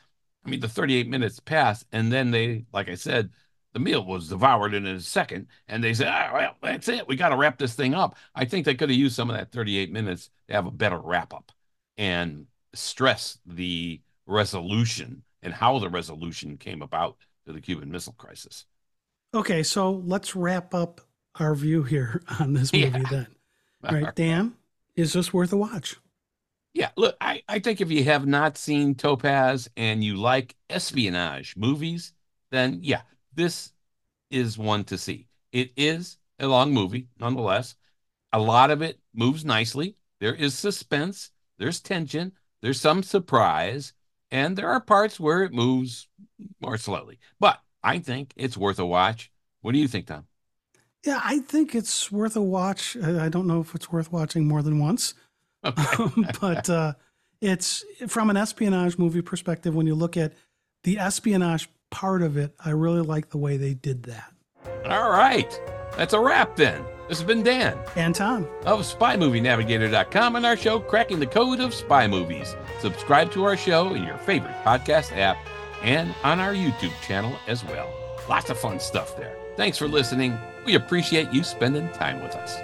I 0.45 0.49
mean, 0.49 0.59
the 0.59 0.67
38 0.69 1.07
minutes 1.09 1.39
passed, 1.39 1.85
and 1.91 2.11
then 2.11 2.31
they, 2.31 2.65
like 2.73 2.89
I 2.89 2.95
said, 2.95 3.29
the 3.73 3.79
meal 3.79 4.03
was 4.05 4.29
devoured 4.29 4.73
in 4.73 4.85
a 4.87 4.99
second, 4.99 5.47
and 5.67 5.83
they 5.83 5.93
said, 5.93 6.07
"Ah, 6.07 6.31
well, 6.33 6.55
that's 6.63 6.87
it. 6.87 7.07
We 7.07 7.15
got 7.15 7.29
to 7.29 7.37
wrap 7.37 7.57
this 7.59 7.75
thing 7.75 7.93
up." 7.93 8.15
I 8.33 8.45
think 8.45 8.65
they 8.65 8.75
could 8.75 8.89
have 8.89 8.97
used 8.97 9.15
some 9.15 9.29
of 9.29 9.35
that 9.37 9.51
38 9.51 9.91
minutes 9.91 10.29
to 10.47 10.53
have 10.53 10.65
a 10.65 10.71
better 10.71 10.97
wrap 10.99 11.33
up 11.33 11.51
and 11.97 12.47
stress 12.73 13.39
the 13.45 14.01
resolution 14.25 15.23
and 15.41 15.53
how 15.53 15.79
the 15.79 15.89
resolution 15.89 16.57
came 16.57 16.81
about 16.81 17.17
to 17.45 17.53
the 17.53 17.61
Cuban 17.61 17.91
Missile 17.91 18.13
Crisis. 18.17 18.65
Okay, 19.33 19.63
so 19.63 19.91
let's 19.91 20.35
wrap 20.35 20.73
up 20.73 21.01
our 21.39 21.55
view 21.55 21.83
here 21.83 22.21
on 22.39 22.53
this 22.53 22.75
movie 22.75 23.03
Yeah. 23.03 23.09
then. 23.09 23.27
All 23.89 23.95
right, 23.97 24.13
Dan, 24.15 24.55
is 24.95 25.13
this 25.13 25.33
worth 25.33 25.53
a 25.53 25.57
watch? 25.57 25.97
Yeah, 26.73 26.91
look, 26.95 27.15
I, 27.19 27.41
I 27.47 27.59
think 27.59 27.81
if 27.81 27.89
you 27.91 28.03
have 28.03 28.25
not 28.27 28.57
seen 28.57 28.93
Topaz 28.95 29.69
and 29.75 30.03
you 30.03 30.15
like 30.17 30.55
espionage 30.69 31.55
movies, 31.57 32.13
then 32.51 32.79
yeah, 32.83 33.01
this 33.33 33.73
is 34.31 34.57
one 34.57 34.83
to 34.85 34.97
see. 34.97 35.27
It 35.53 35.71
is 35.77 36.17
a 36.39 36.47
long 36.47 36.73
movie, 36.73 37.09
nonetheless. 37.19 37.75
A 38.33 38.39
lot 38.39 38.71
of 38.71 38.81
it 38.81 38.99
moves 39.13 39.45
nicely. 39.45 39.97
There 40.19 40.35
is 40.35 40.57
suspense, 40.57 41.31
there's 41.59 41.81
tension, 41.81 42.33
there's 42.61 42.81
some 42.81 43.03
surprise, 43.03 43.93
and 44.31 44.57
there 44.57 44.69
are 44.69 44.81
parts 44.81 45.19
where 45.19 45.43
it 45.43 45.53
moves 45.53 46.07
more 46.61 46.77
slowly. 46.77 47.19
But 47.39 47.59
I 47.83 47.99
think 47.99 48.33
it's 48.35 48.57
worth 48.57 48.79
a 48.79 48.85
watch. 48.85 49.31
What 49.61 49.73
do 49.73 49.79
you 49.79 49.87
think, 49.87 50.07
Tom? 50.07 50.25
Yeah, 51.05 51.21
I 51.23 51.39
think 51.39 51.75
it's 51.75 52.11
worth 52.11 52.35
a 52.35 52.41
watch. 52.41 52.97
I 52.97 53.29
don't 53.29 53.47
know 53.47 53.61
if 53.61 53.73
it's 53.75 53.91
worth 53.91 54.11
watching 54.11 54.47
more 54.47 54.61
than 54.61 54.79
once, 54.79 55.13
okay. 55.63 56.23
but 56.41 56.69
uh, 56.69 56.93
it's 57.39 57.85
from 58.07 58.29
an 58.29 58.37
espionage 58.37 58.97
movie 58.97 59.21
perspective. 59.21 59.75
When 59.75 59.87
you 59.87 59.95
look 59.95 60.17
at 60.17 60.33
the 60.83 60.99
espionage 60.99 61.69
part 61.91 62.21
of 62.21 62.35
it, 62.35 62.53
I 62.63 62.71
really 62.71 63.01
like 63.01 63.29
the 63.29 63.37
way 63.37 63.57
they 63.57 63.73
did 63.73 64.03
that. 64.03 64.33
All 64.85 65.09
right, 65.09 65.59
that's 65.97 66.13
a 66.13 66.19
wrap 66.19 66.55
then. 66.55 66.85
This 67.09 67.19
has 67.19 67.27
been 67.27 67.43
Dan 67.43 67.77
and 67.95 68.13
Tom 68.13 68.47
of 68.65 68.81
SpyMovieNavigator.com 68.81 70.35
and 70.35 70.45
our 70.45 70.57
show, 70.57 70.79
Cracking 70.79 71.19
the 71.19 71.27
Code 71.27 71.59
of 71.59 71.73
Spy 71.73 72.07
Movies. 72.07 72.55
Subscribe 72.79 73.31
to 73.31 73.43
our 73.45 73.57
show 73.57 73.93
in 73.93 74.03
your 74.03 74.17
favorite 74.17 74.55
podcast 74.65 75.15
app 75.17 75.37
and 75.83 76.13
on 76.23 76.39
our 76.39 76.53
YouTube 76.53 76.93
channel 77.01 77.37
as 77.47 77.63
well. 77.63 77.91
Lots 78.29 78.49
of 78.49 78.59
fun 78.59 78.79
stuff 78.79 79.15
there. 79.17 79.35
Thanks 79.55 79.77
for 79.77 79.87
listening. 79.87 80.37
We 80.65 80.75
appreciate 80.75 81.31
you 81.31 81.43
spending 81.43 81.89
time 81.93 82.21
with 82.21 82.35
us. 82.35 82.57